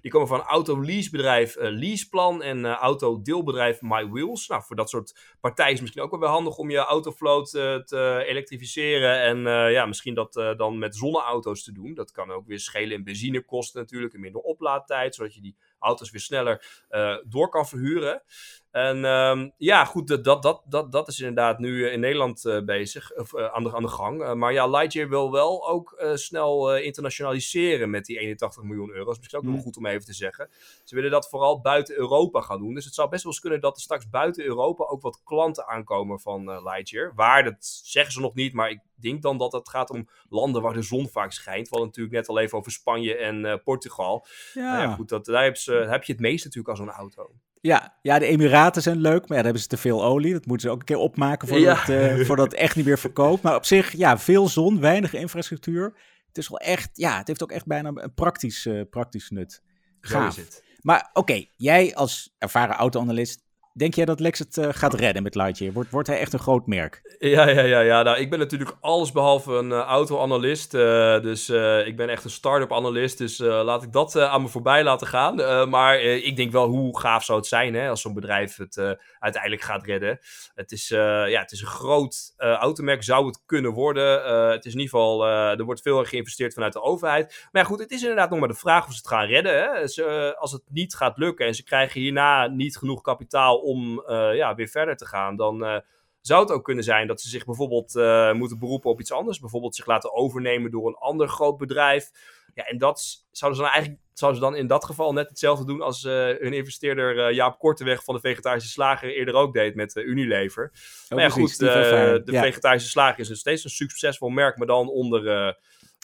Die 0.00 0.10
komen 0.10 0.28
van 0.28 0.40
auto-leasebedrijf 0.40 1.56
Leaseplan 1.58 2.42
en 2.42 2.66
autodeelbedrijf 2.66 3.80
My 3.80 4.08
Wheels. 4.08 4.48
Nou, 4.48 4.62
voor 4.62 4.76
dat 4.76 4.90
soort 4.90 5.36
partijen 5.40 5.72
is 5.72 5.80
misschien 5.80 6.02
ook 6.02 6.10
wel 6.10 6.20
weer 6.20 6.28
handig 6.28 6.56
om 6.56 6.70
je 6.70 6.78
autovloot 6.78 7.54
eh, 7.54 7.76
te 7.76 8.24
elektrificeren 8.26 9.20
en 9.20 9.38
ja, 9.72 9.86
misschien 9.86 10.14
dat 10.14 10.54
dan 10.56 10.78
met 10.78 10.96
zonneauto's 10.96 11.64
te 11.64 11.72
doen. 11.72 11.94
Dat 11.94 12.12
kan 12.12 12.30
ook 12.30 12.46
weer 12.46 12.60
schelen 12.60 12.96
in 12.96 13.04
benzinekosten 13.04 13.80
natuurlijk 13.80 14.14
en 14.14 14.20
minder 14.20 14.40
oplaadtijd, 14.40 15.14
zodat 15.14 15.34
je 15.34 15.40
die 15.40 15.56
auto's 15.80 16.10
weer 16.10 16.20
sneller 16.20 16.84
eh, 16.88 17.16
door 17.24 17.48
kan 17.48 17.68
verhuren. 17.68 18.22
En 18.70 19.04
ehm, 19.04 19.50
ja, 19.56 19.84
goed, 19.84 20.08
dat, 20.08 20.24
dat, 20.24 20.42
dat, 20.42 20.62
dat, 20.64 20.92
dat 20.92 21.08
is 21.08 21.18
inderdaad 21.18 21.58
nu 21.58 21.86
eh, 21.86 21.92
in 21.92 22.00
Nederland 22.00 22.44
eh, 22.44 22.60
bezig, 22.60 23.14
of 23.16 23.34
eh, 23.34 23.46
aan, 23.46 23.62
de, 23.62 23.74
aan 23.74 23.82
de 23.82 23.88
gang. 23.88 24.34
Maar 24.34 24.52
ja, 24.52 24.66
Lightyear 24.66 25.08
wil 25.08 25.32
wel 25.32 25.68
ook 25.68 26.02
snel 26.14 26.76
internationaliseren 26.76 27.90
met 27.90 28.04
die 28.04 28.18
81 28.18 28.62
miljoen 28.62 28.90
euro. 28.90 29.04
Dat 29.04 29.12
is 29.12 29.18
misschien 29.18 29.38
ook 29.38 29.44
nog 29.44 29.54
Hmm. 29.54 29.62
goed 29.62 29.76
om 29.76 29.86
even 29.86 30.04
te 30.04 30.12
zeggen. 30.12 30.50
Ze 30.84 30.94
willen 30.94 31.10
dat 31.10 31.28
vooral 31.28 31.60
buiten 31.60 31.96
Europa 31.96 32.40
gaan 32.40 32.58
doen. 32.58 32.74
Dus 32.74 32.84
het 32.84 32.94
zou 32.94 33.08
best 33.08 33.22
wel 33.22 33.32
eens 33.32 33.40
kunnen 33.40 33.60
dat 33.60 33.76
er 33.76 33.82
straks 33.82 34.08
buiten 34.08 34.44
Europa 34.44 34.84
ook 34.84 35.02
wat 35.02 35.22
klanten 35.24 35.66
aankomen 35.66 36.20
van 36.20 36.62
Lightyear. 36.62 37.12
Waar, 37.14 37.44
dat 37.44 37.80
zeggen 37.84 38.12
ze 38.12 38.20
nog 38.20 38.34
niet, 38.34 38.52
maar 38.52 38.70
ik 38.70 38.80
denk 38.94 39.22
dan 39.22 39.38
dat 39.38 39.52
het 39.52 39.68
gaat 39.68 39.90
om 39.90 40.08
landen 40.28 40.62
waar 40.62 40.72
de 40.72 40.82
zon 40.82 41.08
vaak 41.08 41.32
schijnt. 41.32 41.68
We 41.68 41.76
hadden 41.76 41.86
natuurlijk 41.86 42.16
net 42.16 42.28
al 42.28 42.38
even 42.38 42.58
over 42.58 42.72
Spanje 42.72 43.16
en 43.16 43.62
Portugal. 43.62 44.26
Ja. 44.54 44.72
Nou 44.72 44.88
ja, 44.88 44.94
goed, 44.94 45.08
dat, 45.08 45.24
daar, 45.24 45.44
heb 45.44 45.56
ze, 45.56 45.72
daar 45.72 45.90
heb 45.90 46.04
je 46.04 46.12
het 46.12 46.20
meest 46.20 46.44
natuurlijk 46.44 46.68
als 46.68 46.78
zo'n 46.78 46.96
auto. 46.96 47.30
Ja, 47.60 47.98
ja, 48.02 48.18
de 48.18 48.26
Emiraten 48.26 48.82
zijn 48.82 49.00
leuk, 49.00 49.18
maar 49.20 49.28
ja, 49.28 49.34
daar 49.34 49.44
hebben 49.44 49.62
ze 49.62 49.68
te 49.68 49.76
veel 49.76 50.04
olie. 50.04 50.32
Dat 50.32 50.46
moeten 50.46 50.66
ze 50.68 50.72
ook 50.74 50.80
een 50.80 50.86
keer 50.86 50.96
opmaken 50.96 51.48
voordat, 51.48 51.86
Ja. 51.86 51.98
eh, 51.98 52.24
voordat 52.26 52.50
het 52.50 52.60
echt 52.60 52.76
niet 52.76 52.84
meer 52.84 52.98
verkoopt. 52.98 53.42
Maar 53.42 53.54
op 53.54 53.64
zich, 53.64 53.92
ja, 53.92 54.18
veel 54.18 54.48
zon, 54.48 54.80
weinig 54.80 55.14
infrastructuur. 55.14 55.92
Het 56.26 56.38
is 56.38 56.48
wel 56.48 56.58
echt, 56.58 56.90
ja, 56.92 57.18
het 57.18 57.26
heeft 57.26 57.42
ook 57.42 57.52
echt 57.52 57.66
bijna 57.66 57.90
een 57.94 58.14
praktisch, 58.14 58.66
eh, 58.66 58.80
praktisch 58.90 59.30
nut. 59.30 59.62
Gaaf. 60.00 60.38
Maar 60.80 61.10
oké, 61.12 61.44
jij 61.56 61.94
als 61.94 62.34
ervaren 62.38 62.74
auto-analyst, 62.74 63.42
Denk 63.80 63.94
jij 63.94 64.04
dat 64.04 64.20
Lex 64.20 64.38
het 64.38 64.56
uh, 64.56 64.68
gaat 64.70 64.94
redden 64.94 65.22
met 65.22 65.34
Lightyear? 65.34 65.72
Wordt, 65.72 65.90
wordt 65.90 66.08
hij 66.08 66.18
echt 66.18 66.32
een 66.32 66.38
groot 66.38 66.66
merk? 66.66 67.16
Ja, 67.18 67.48
ja, 67.48 67.62
ja, 67.62 67.80
ja. 67.80 68.02
Nou, 68.02 68.18
ik 68.18 68.30
ben 68.30 68.38
natuurlijk 68.38 68.76
alles 68.80 69.12
behalve 69.12 69.52
een 69.52 69.70
uh, 69.70 69.78
auto-analyst. 69.78 70.74
Uh, 70.74 71.20
dus 71.20 71.48
ik 71.86 71.96
ben 71.96 72.08
echt 72.08 72.24
een 72.24 72.30
start-up 72.30 72.72
analist. 72.72 73.18
Dus 73.18 73.38
laat 73.38 73.82
ik 73.82 73.92
dat 73.92 74.18
aan 74.18 74.42
me 74.42 74.48
voorbij 74.48 74.84
laten 74.84 75.06
gaan. 75.06 75.68
maar 75.70 76.00
ik 76.00 76.36
denk 76.36 76.52
wel, 76.52 76.68
hoe 76.68 76.98
gaaf 76.98 77.24
zou 77.24 77.38
het 77.38 77.46
zijn 77.46 77.74
hè, 77.74 77.88
als 77.88 78.00
zo'n 78.00 78.14
bedrijf 78.14 78.56
het 78.56 78.98
uiteindelijk 79.18 79.62
gaat 79.62 79.84
redden. 79.84 80.18
Het 80.54 80.72
is, 80.72 80.88
ja, 80.88 81.40
het 81.40 81.52
is 81.52 81.60
een 81.60 81.66
groot 81.66 82.34
automerk, 82.36 83.02
zou 83.02 83.26
het 83.26 83.42
kunnen 83.46 83.72
worden. 83.72 84.22
het 84.50 84.64
is 84.64 84.72
in 84.72 84.80
ieder 84.80 84.98
geval, 84.98 85.26
er 85.26 85.64
wordt 85.64 85.82
veel 85.82 86.04
geïnvesteerd 86.04 86.54
vanuit 86.54 86.72
de 86.72 86.82
overheid. 86.82 87.48
Maar 87.52 87.62
ja, 87.62 87.68
goed, 87.68 87.78
het 87.78 87.90
is 87.90 88.00
inderdaad 88.00 88.30
nog 88.30 88.38
maar 88.38 88.48
de 88.48 88.54
vraag 88.54 88.86
of 88.86 88.92
ze 88.92 88.98
het 88.98 89.08
gaan 89.08 89.26
redden. 89.26 89.52
Hè. 89.52 90.34
Als 90.34 90.52
het 90.52 90.62
niet 90.68 90.94
gaat 90.94 91.18
lukken 91.18 91.46
en 91.46 91.54
ze 91.54 91.64
krijgen 91.64 92.00
hierna 92.00 92.46
niet 92.46 92.76
genoeg 92.76 93.00
kapitaal 93.00 93.68
om 93.70 94.04
uh, 94.06 94.34
ja, 94.34 94.54
weer 94.54 94.68
verder 94.68 94.96
te 94.96 95.06
gaan, 95.06 95.36
dan 95.36 95.64
uh, 95.64 95.78
zou 96.20 96.40
het 96.40 96.52
ook 96.52 96.64
kunnen 96.64 96.84
zijn 96.84 97.06
dat 97.06 97.20
ze 97.20 97.28
zich 97.28 97.44
bijvoorbeeld 97.44 97.94
uh, 97.94 98.32
moeten 98.32 98.58
beroepen 98.58 98.90
op 98.90 99.00
iets 99.00 99.12
anders. 99.12 99.40
Bijvoorbeeld 99.40 99.74
zich 99.74 99.86
laten 99.86 100.12
overnemen 100.14 100.70
door 100.70 100.86
een 100.86 100.94
ander 100.94 101.28
groot 101.28 101.56
bedrijf. 101.56 102.10
Ja, 102.54 102.64
en 102.64 102.78
dat 102.78 103.26
zouden 103.30 103.60
ze 103.60 103.64
dan 103.64 103.74
eigenlijk 103.74 104.04
zouden 104.12 104.40
ze 104.40 104.46
dan 104.46 104.56
in 104.56 104.66
dat 104.66 104.84
geval 104.84 105.12
net 105.12 105.28
hetzelfde 105.28 105.64
doen 105.64 105.82
als 105.82 106.02
hun 106.02 106.52
investeerder 106.52 107.32
Jaap 107.32 107.58
Korteweg 107.58 108.04
van 108.04 108.14
de 108.14 108.20
vegetarische 108.20 108.70
slager 108.70 109.14
eerder 109.14 109.34
ook 109.34 109.52
deed 109.52 109.74
met 109.74 109.96
Unilever. 109.96 110.70
Oh, 110.72 111.08
maar 111.08 111.24
ja, 111.24 111.28
goed, 111.28 111.58
de 111.58 112.22
vegetarische 112.24 112.88
slager 112.88 113.18
is 113.18 113.28
nog 113.28 113.38
steeds 113.38 113.64
een 113.64 113.70
succesvol 113.70 114.28
merk, 114.28 114.56
maar 114.56 114.66
dan 114.66 114.88
onder 114.88 115.56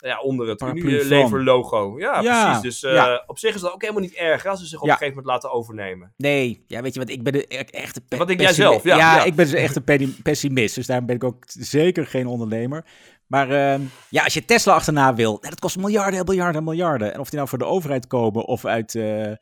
ja, 0.04 0.20
onder 0.20 0.48
het 0.48 0.62
Unilever 0.62 1.44
logo. 1.44 1.98
Ja, 1.98 2.20
precies. 2.20 2.80
Dus 2.80 2.94
uh, 2.94 3.18
op 3.26 3.38
zich 3.38 3.54
is 3.54 3.60
dat 3.60 3.72
ook 3.72 3.80
helemaal 3.80 4.02
niet 4.02 4.14
erg 4.14 4.46
als 4.46 4.60
ze 4.60 4.66
zich 4.66 4.80
op 4.80 4.84
een 4.84 4.92
gegeven 4.92 5.14
moment 5.14 5.32
laten 5.32 5.52
overnemen. 5.52 6.12
Nee, 6.16 6.64
ja, 6.66 6.82
weet 6.82 6.94
je 6.94 7.00
wat, 7.00 7.08
ik 7.08 7.22
ben 7.22 7.32
de, 7.32 7.46
echt 7.46 8.00
een 8.08 8.18
Wat 8.18 8.26
denk 8.26 8.40
jij 8.40 8.52
zelf? 8.52 8.84
Ja, 8.84 8.96
ja, 8.96 9.24
ik 9.24 9.34
ben 9.34 9.44
dus 9.44 9.54
echt 9.54 9.76
een 9.76 10.16
pessimist, 10.22 10.74
dus 10.74 10.86
daarom 10.86 11.06
ben 11.06 11.16
ik 11.16 11.24
ook 11.24 11.44
zeker 11.46 12.06
geen 12.06 12.26
ondernemer. 12.26 12.86
Maar 13.26 13.50
uh, 13.50 13.86
ja, 14.10 14.24
als 14.24 14.34
je 14.34 14.44
Tesla 14.44 14.74
achterna 14.74 15.14
wil, 15.14 15.40
dat 15.40 15.60
kost 15.60 15.76
miljarden, 15.76 16.24
miljarden, 16.24 16.64
miljarden. 16.64 17.14
En 17.14 17.20
of 17.20 17.28
die 17.28 17.36
nou 17.38 17.48
voor 17.48 17.58
de 17.58 17.64
overheid 17.64 18.06
komen 18.06 18.44
of 18.44 18.64
uit 18.64 18.94
uh, 18.94 19.32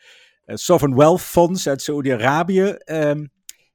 Sovereign 0.46 0.98
Wealth 0.98 1.20
Funds 1.20 1.68
uit 1.68 1.82
Saudi-Arabië. 1.82 2.76
Um, 2.84 3.32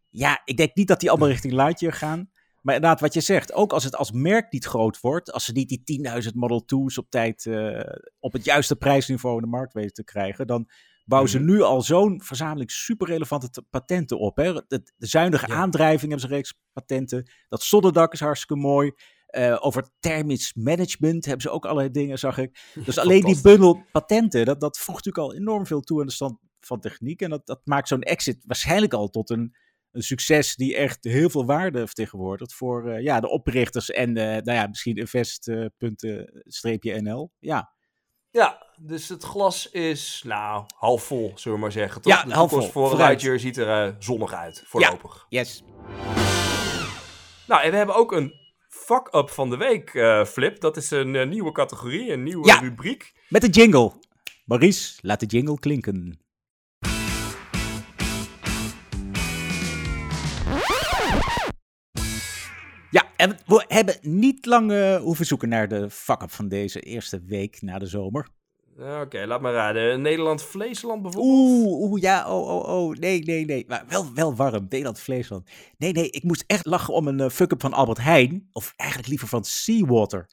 ja, 0.10 0.42
ik 0.46 0.58
denk 0.58 0.76
niet 0.76 0.88
dat 0.88 1.00
die 1.00 1.10
allemaal 1.10 1.28
richting 1.28 1.54
Lightyear 1.54 1.94
gaan. 1.94 2.30
Maar 2.62 2.76
inderdaad, 2.76 3.00
wat 3.00 3.14
je 3.14 3.22
zegt, 3.22 3.54
ook 3.54 3.74
als 3.74 3.84
het 3.84 3.96
als 3.96 4.12
merk 4.12 4.52
niet 4.52 4.66
groot 4.66 5.00
wordt, 5.00 5.32
als 5.32 5.46
ze 5.46 5.52
niet 5.52 5.86
die 5.86 6.02
10.000 6.24 6.30
Model 6.34 6.64
2's 6.64 6.98
op 6.98 7.10
tijd 7.10 7.46
uh, 7.46 7.82
op 8.20 8.34
het 8.34 8.46
juiste 8.46 8.76
prijsniveau 8.76 9.36
in 9.36 9.42
de 9.42 9.48
markt 9.48 9.74
weten 9.74 9.94
te 9.94 10.04
krijgen, 10.04 10.48
dan 10.48 10.70
bouwen 11.06 11.32
ze 11.32 11.40
mhm. 11.40 11.48
nu 11.48 11.62
al 11.62 11.82
zo'n 11.82 12.22
verzameling 12.24 12.72
super 12.72 13.08
relevante 13.08 13.64
patenten 13.70 14.20
op. 14.20 14.38
Hè? 14.38 14.54
De, 14.54 14.94
de 14.98 15.08
zuinige 15.08 15.48
aandrijving 15.48 16.12
hebben 16.12 16.30
ze 16.30 16.36
reeks 16.36 16.60
patenten. 16.74 17.32
Dat 17.50 17.64
zonnedak 17.64 18.14
is 18.14 18.20
hartstikke 18.20 18.62
mooi. 18.62 18.92
Uh, 19.38 19.58
over 19.60 19.90
thermisch 20.00 20.54
management 20.54 21.26
hebben 21.26 21.42
ze 21.42 21.50
ook 21.50 21.66
allerlei 21.66 21.92
dingen, 21.92 22.20
zag 22.20 22.38
ik. 22.38 22.60
Dus 22.86 22.98
alleen 22.98 23.22
die 23.22 23.42
bundel 23.42 23.84
patenten, 23.92 24.46
dat, 24.46 24.60
dat 24.60 24.78
voegt 24.78 25.06
natuurlijk 25.06 25.34
al 25.34 25.40
enorm 25.40 25.66
veel 25.66 25.82
toe 25.82 26.00
aan 26.00 26.06
de 26.06 26.12
stand 26.12 26.38
van 26.60 26.80
techniek. 26.80 27.22
En 27.22 27.30
dat, 27.30 27.48
dat 27.48 27.62
maakt 27.64 27.88
zo'n 27.88 28.02
exit 28.02 28.44
waarschijnlijk 28.46 28.94
al 28.94 29.10
tot 29.10 29.30
een 29.30 29.56
een 29.92 30.04
succes 30.04 30.56
die 30.56 30.76
echt 30.76 31.04
heel 31.04 31.30
veel 31.30 31.46
waarde 31.46 31.86
vertegenwoordigt 31.86 32.54
voor 32.54 32.88
uh, 32.88 33.02
ja, 33.02 33.20
de 33.20 33.30
oprichters 33.30 33.90
en 33.92 34.10
uh, 34.10 34.24
nou 34.24 34.52
ja, 34.52 34.68
misschien 34.68 34.96
invest.nl. 34.96 35.72
ja. 37.40 37.78
Ja, 38.32 38.66
dus 38.82 39.10
het 39.10 39.24
glas 39.24 39.70
is 39.70 40.22
nou 40.26 40.66
half 40.76 41.04
vol, 41.04 41.32
zullen 41.36 41.58
we 41.58 41.64
maar 41.64 41.72
zeggen. 41.72 42.02
Toch? 42.02 42.14
Ja, 42.14 42.24
de 42.24 42.34
half 42.34 42.50
vol. 42.50 42.62
voor 42.62 43.40
ziet 43.40 43.58
er 43.58 43.88
uh, 43.88 43.94
zonnig 44.00 44.34
uit, 44.34 44.64
voorlopig. 44.66 45.26
Ja, 45.30 45.40
yes. 45.40 45.64
Nou, 47.48 47.62
en 47.62 47.72
we 47.72 47.78
hebben 47.78 47.96
ook 47.96 48.12
een 48.12 48.34
fuck-up 48.68 49.30
van 49.30 49.50
de 49.50 49.58
week, 49.58 49.90
Flip. 50.28 50.60
Dat 50.60 50.78
is 50.78 50.92
een 50.92 51.30
nieuwe 51.30 51.52
categorie, 51.52 52.12
een 52.12 52.24
nieuwe 52.24 52.58
rubriek. 52.62 53.14
Met 53.30 53.44
een 53.44 53.50
jingle. 53.50 53.94
Maurice, 54.46 54.98
laat 55.02 55.20
de 55.20 55.26
jingle 55.26 55.60
klinken. 55.60 56.20
En 63.20 63.38
we 63.46 63.66
hebben 63.68 63.96
niet 64.02 64.46
lang 64.46 64.72
uh, 64.72 64.96
hoeven 64.96 65.26
zoeken 65.26 65.50
naar 65.50 65.68
de 65.68 65.90
fuck-up 65.90 66.32
van 66.32 66.48
deze 66.48 66.80
eerste 66.80 67.22
week 67.26 67.62
na 67.62 67.80
de 67.80 67.86
zomer. 67.86 68.28
Oké, 69.02 69.26
laat 69.26 69.42
maar 69.42 69.54
raden. 69.54 70.02
Nederland-Vleesland 70.02 71.02
bijvoorbeeld? 71.02 71.34
Oeh, 71.36 71.82
oeh, 71.82 72.02
ja, 72.02 72.34
oh, 72.34 72.48
oh, 72.48 72.68
oh. 72.68 72.96
Nee, 72.96 73.24
nee, 73.24 73.46
nee. 73.46 73.66
Maar 73.68 73.86
wel, 73.88 74.14
wel 74.14 74.36
warm. 74.36 74.66
Nederland-Vleesland. 74.70 75.50
Nee, 75.78 75.92
nee, 75.92 76.10
ik 76.10 76.24
moest 76.24 76.44
echt 76.48 76.66
lachen 76.66 76.94
om 76.94 77.08
een 77.08 77.20
uh, 77.20 77.30
fuck-up 77.30 77.62
van 77.62 77.74
Albert 77.74 77.98
Heijn. 77.98 78.48
Of 78.52 78.74
eigenlijk 78.76 79.10
liever 79.10 79.28
van 79.28 79.44
Seawater. 79.44 80.30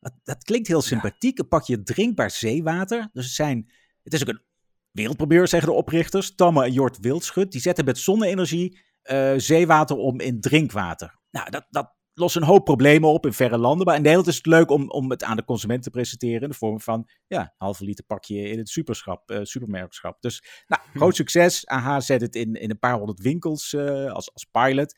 Dat, 0.00 0.12
dat 0.22 0.44
klinkt 0.44 0.68
heel 0.68 0.82
sympathiek. 0.82 1.38
Een 1.38 1.48
pakje 1.48 1.82
drinkbaar 1.82 2.30
zeewater. 2.30 3.08
Dus 3.12 3.24
het 3.24 3.34
zijn... 3.34 3.70
Het 4.02 4.12
is 4.12 4.22
ook 4.22 4.28
een 4.28 4.42
wereldprobeur, 4.90 5.48
zeggen 5.48 5.68
de 5.68 5.76
oprichters. 5.76 6.34
Tamme 6.34 6.64
en 6.64 6.72
Jort 6.72 6.98
Wildschut. 6.98 7.52
Die 7.52 7.60
zetten 7.60 7.84
met 7.84 7.98
zonne-energie 7.98 8.78
uh, 9.04 9.32
zeewater 9.36 9.96
om 9.96 10.20
in 10.20 10.40
drinkwater. 10.40 11.18
Nou, 11.30 11.50
dat, 11.50 11.66
dat 11.70 11.94
lost 12.14 12.36
een 12.36 12.42
hoop 12.42 12.64
problemen 12.64 13.08
op 13.08 13.26
in 13.26 13.32
verre 13.32 13.58
landen. 13.58 13.86
Maar 13.86 13.96
in 13.96 14.02
Nederland 14.02 14.28
is 14.28 14.36
het 14.36 14.46
leuk 14.46 14.70
om, 14.70 14.90
om 14.90 15.10
het 15.10 15.22
aan 15.22 15.36
de 15.36 15.44
consument 15.44 15.82
te 15.82 15.90
presenteren. 15.90 16.42
In 16.42 16.48
de 16.48 16.54
vorm 16.54 16.80
van 16.80 17.08
ja, 17.26 17.40
een 17.40 17.50
halve 17.56 17.84
liter 17.84 18.04
pakje 18.04 18.48
in 18.48 18.58
het 18.58 18.68
superschap, 18.68 19.30
uh, 19.30 19.38
supermerkschap. 19.42 20.20
Dus 20.20 20.42
nou, 20.66 20.82
groot 20.94 21.16
succes. 21.22 21.66
AH 21.66 21.98
zet 21.98 22.20
het 22.20 22.34
in, 22.34 22.54
in 22.54 22.70
een 22.70 22.78
paar 22.78 22.96
honderd 22.96 23.20
winkels 23.20 23.72
uh, 23.72 24.12
als, 24.12 24.32
als 24.32 24.44
pilot 24.44 24.94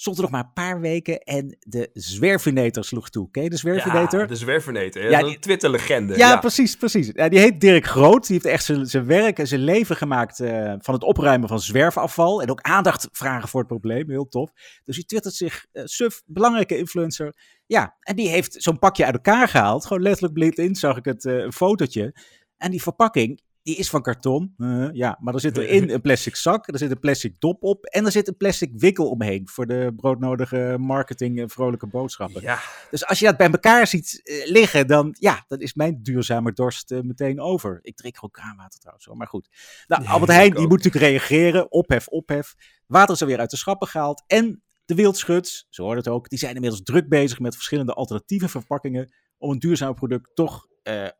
stond 0.00 0.16
er 0.16 0.22
nog 0.22 0.30
maar 0.30 0.44
een 0.44 0.52
paar 0.52 0.80
weken 0.80 1.20
en 1.20 1.56
de 1.60 1.90
zwervenator 1.92 2.84
sloeg 2.84 3.10
toe. 3.10 3.30
Ken 3.30 3.42
je 3.42 3.50
de 3.50 3.56
zwervenator? 3.56 4.20
Ja, 4.20 4.26
de 4.26 4.36
zwervenator. 4.36 5.10
Ja, 5.10 5.20
een 5.20 5.40
Twitter-legende. 5.40 6.16
Ja, 6.16 6.28
ja, 6.28 6.36
precies, 6.36 6.76
precies. 6.76 7.10
Ja, 7.12 7.28
die 7.28 7.38
heet 7.38 7.60
Dirk 7.60 7.86
Groot. 7.86 8.26
Die 8.26 8.34
heeft 8.34 8.54
echt 8.54 8.64
zijn, 8.64 8.86
zijn 8.86 9.06
werk 9.06 9.38
en 9.38 9.46
zijn 9.46 9.60
leven 9.60 9.96
gemaakt 9.96 10.40
uh, 10.40 10.74
van 10.78 10.94
het 10.94 11.02
opruimen 11.02 11.48
van 11.48 11.60
zwerfafval. 11.60 12.42
En 12.42 12.50
ook 12.50 12.60
aandacht 12.60 13.08
vragen 13.12 13.48
voor 13.48 13.60
het 13.60 13.68
probleem. 13.68 14.10
Heel 14.10 14.28
tof. 14.28 14.50
Dus 14.84 14.96
die 14.96 15.04
twittert 15.04 15.34
zich, 15.34 15.66
uh, 15.72 15.82
suf, 15.84 16.22
belangrijke 16.26 16.78
influencer. 16.78 17.34
Ja, 17.66 17.96
en 18.00 18.16
die 18.16 18.28
heeft 18.28 18.54
zo'n 18.58 18.78
pakje 18.78 19.04
uit 19.04 19.14
elkaar 19.14 19.48
gehaald. 19.48 19.86
Gewoon 19.86 20.02
letterlijk 20.02 20.34
blind 20.34 20.58
in, 20.58 20.74
zag 20.74 20.96
ik 20.96 21.04
het, 21.04 21.24
uh, 21.24 21.34
een 21.34 21.52
fotootje. 21.52 22.14
En 22.56 22.70
die 22.70 22.82
verpakking, 22.82 23.40
die 23.62 23.76
is 23.76 23.90
van 23.90 24.02
karton. 24.02 24.54
Uh, 24.56 24.88
ja, 24.92 25.18
maar 25.20 25.34
er 25.34 25.40
zit 25.40 25.56
erin 25.56 25.90
een 25.94 26.00
plastic 26.00 26.36
zak, 26.36 26.68
er 26.68 26.78
zit 26.78 26.90
een 26.90 26.98
plastic 26.98 27.34
dop 27.38 27.62
op 27.62 27.84
en 27.84 28.04
er 28.04 28.10
zit 28.10 28.28
een 28.28 28.36
plastic 28.36 28.72
wikkel 28.74 29.08
omheen 29.08 29.48
voor 29.48 29.66
de 29.66 29.92
broodnodige 29.96 30.76
marketing 30.78 31.40
en 31.40 31.50
vrolijke 31.50 31.86
boodschappen. 31.86 32.42
Ja. 32.42 32.58
Dus 32.90 33.06
als 33.06 33.18
je 33.18 33.24
dat 33.24 33.36
bij 33.36 33.50
elkaar 33.50 33.86
ziet 33.86 34.20
uh, 34.24 34.50
liggen, 34.50 34.86
dan 34.86 35.16
ja, 35.18 35.44
dan 35.46 35.58
is 35.58 35.74
mijn 35.74 36.02
duurzame 36.02 36.52
dorst 36.52 36.90
uh, 36.90 37.00
meteen 37.00 37.40
over. 37.40 37.78
Ik 37.82 37.96
drink 37.96 38.14
gewoon 38.14 38.30
kraanwater 38.30 38.80
trouwens, 38.80 39.06
maar 39.06 39.26
goed. 39.26 39.48
Nou, 39.86 40.02
nee, 40.02 40.10
Albert 40.10 40.30
Heijn, 40.30 40.54
die 40.54 40.66
moet 40.66 40.84
natuurlijk 40.84 41.04
reageren. 41.04 41.72
Ophef, 41.72 42.08
ophef. 42.08 42.54
Water 42.86 43.14
is 43.14 43.20
alweer 43.20 43.38
uit 43.38 43.50
de 43.50 43.56
schappen 43.56 43.88
gehaald 43.88 44.24
en 44.26 44.62
de 44.84 44.94
wildschuts, 44.94 45.66
zo 45.68 45.82
hoort 45.82 45.96
het 45.96 46.08
ook, 46.08 46.28
die 46.28 46.38
zijn 46.38 46.54
inmiddels 46.54 46.82
druk 46.82 47.08
bezig 47.08 47.38
met 47.38 47.54
verschillende 47.54 47.92
alternatieve 47.92 48.48
verpakkingen 48.48 49.12
om 49.38 49.50
een 49.50 49.58
duurzaam 49.58 49.94
product 49.94 50.30
toch 50.34 50.66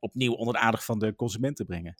opnieuw 0.00 0.32
onder 0.32 0.54
de 0.54 0.60
aandacht 0.60 0.84
van 0.84 0.98
de 0.98 1.14
consument 1.14 1.56
te 1.56 1.64
brengen. 1.64 1.94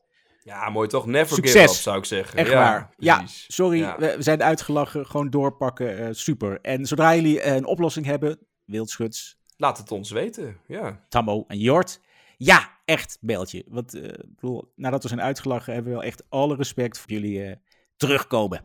Ja, 0.49 0.69
mooi 0.71 0.89
toch? 0.89 1.07
Never 1.07 1.35
Succes. 1.35 1.53
give 1.53 1.73
up, 1.73 1.77
zou 1.77 1.99
ik 1.99 2.05
zeggen. 2.05 2.39
Echt 2.39 2.51
ja, 2.51 2.55
waar. 2.55 2.91
Ja, 2.97 3.23
sorry, 3.27 3.95
We, 3.97 4.17
zijn 4.19 4.43
uitgelachen. 4.43 5.07
Gewoon 5.07 5.31
doorpakken. 5.31 6.01
Uh, 6.01 6.09
super. 6.11 6.61
En 6.61 6.87
zodra 6.87 7.15
jullie 7.15 7.37
uh, 7.37 7.55
een 7.55 7.67
oplossing 7.67 8.07
hebben, 8.07 8.39
wildschuts. 8.65 9.39
Laat 9.57 9.79
het 9.79 9.93
ons 9.93 10.11
weten, 10.11 10.57
ja. 10.67 11.05
Tammo 11.09 11.45
en 11.49 11.59
Jort. 11.59 12.01
Ja, 12.37 12.79
echt, 12.85 13.19
beltje. 13.21 13.65
Want 13.69 13.95
uh, 13.95 14.03
bedoel, 14.27 14.73
nadat 14.77 15.03
we 15.03 15.09
zijn 15.09 15.23
uitgelachen, 15.23 15.73
hebben 15.73 15.93
we 15.93 15.99
wel 15.99 16.07
echt 16.07 16.23
alle 16.29 16.57
respect 16.57 16.99
voor 16.99 17.11
jullie 17.11 17.61
terugkomen. 17.97 18.63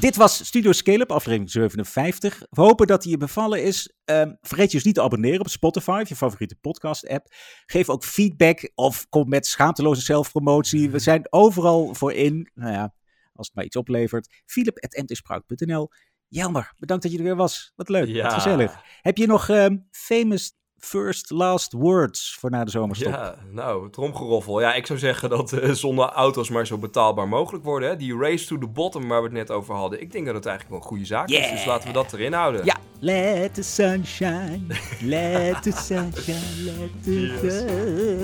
Dit 0.00 0.16
was 0.16 0.46
Studio 0.46 0.72
Scale-up, 0.72 1.10
aflevering 1.10 1.50
57. 1.50 2.38
We 2.50 2.60
hopen 2.60 2.86
dat 2.86 3.02
die 3.02 3.10
je 3.10 3.16
bevallen 3.16 3.62
is. 3.62 3.92
Um, 4.04 4.38
vergeet 4.40 4.70
je 4.70 4.76
dus 4.76 4.86
niet 4.86 4.94
te 4.94 5.02
abonneren 5.02 5.40
op 5.40 5.48
Spotify, 5.48 5.98
of 6.02 6.08
je 6.08 6.16
favoriete 6.16 6.56
podcast-app. 6.60 7.26
Geef 7.66 7.88
ook 7.88 8.04
feedback 8.04 8.70
of 8.74 9.06
kom 9.08 9.28
met 9.28 9.46
schaamteloze 9.46 10.00
zelfpromotie. 10.00 10.90
We 10.90 10.98
zijn 10.98 11.26
overal 11.30 11.94
voor 11.94 12.12
in. 12.12 12.50
Nou 12.54 12.72
ja, 12.72 12.94
als 13.32 13.46
het 13.46 13.56
maar 13.56 13.64
iets 13.64 13.76
oplevert. 13.76 14.42
Philip.mtsprout.nl 14.46 15.90
Jelmer, 16.28 16.72
bedankt 16.78 17.02
dat 17.02 17.12
je 17.12 17.18
er 17.18 17.24
weer 17.24 17.36
was. 17.36 17.72
Wat 17.76 17.88
leuk, 17.88 18.06
ja. 18.06 18.22
wat 18.22 18.32
gezellig. 18.32 18.80
Heb 19.00 19.16
je 19.16 19.26
nog 19.26 19.48
um, 19.48 19.86
famous 19.90 20.52
first 20.78 21.30
last 21.30 21.72
words 21.72 22.36
voor 22.40 22.50
na 22.50 22.64
de 22.64 22.70
zomerstop? 22.70 23.12
Ja, 23.12 23.34
nou, 23.50 23.90
tromgeroffel. 23.90 24.60
Ja, 24.60 24.74
ik 24.74 24.86
zou 24.86 24.98
zeggen 24.98 25.30
dat 25.30 25.52
uh, 25.52 25.70
zonder 25.70 26.04
auto's 26.08 26.48
maar 26.48 26.66
zo 26.66 26.78
betaalbaar 26.78 27.28
mogelijk 27.28 27.64
worden. 27.64 27.88
Hè? 27.88 27.96
Die 27.96 28.18
race 28.18 28.46
to 28.46 28.58
the 28.58 28.66
bottom 28.66 29.08
waar 29.08 29.18
we 29.18 29.24
het 29.24 29.36
net 29.36 29.50
over 29.50 29.74
hadden. 29.74 30.00
Ik 30.00 30.12
denk 30.12 30.26
dat 30.26 30.34
het 30.34 30.46
eigenlijk 30.46 30.74
wel 30.74 30.84
een 30.84 30.96
goede 30.96 31.06
zaak 31.06 31.28
is. 31.28 31.50
Dus 31.50 31.64
laten 31.64 31.86
we 31.86 31.92
dat 31.92 32.12
erin 32.12 32.32
houden. 32.32 32.64
Ja, 32.64 32.76
let 32.98 33.54
the 33.54 33.62
sunshine, 33.62 34.60
let 35.02 35.62
the 35.62 35.72
sunshine, 35.72 36.64
let 36.64 37.02
the 37.02 37.20
yes. 37.42 37.62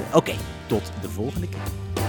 Oké, 0.06 0.16
okay, 0.16 0.36
tot 0.66 0.92
de 1.00 1.08
volgende 1.08 1.48
keer. 1.48 2.01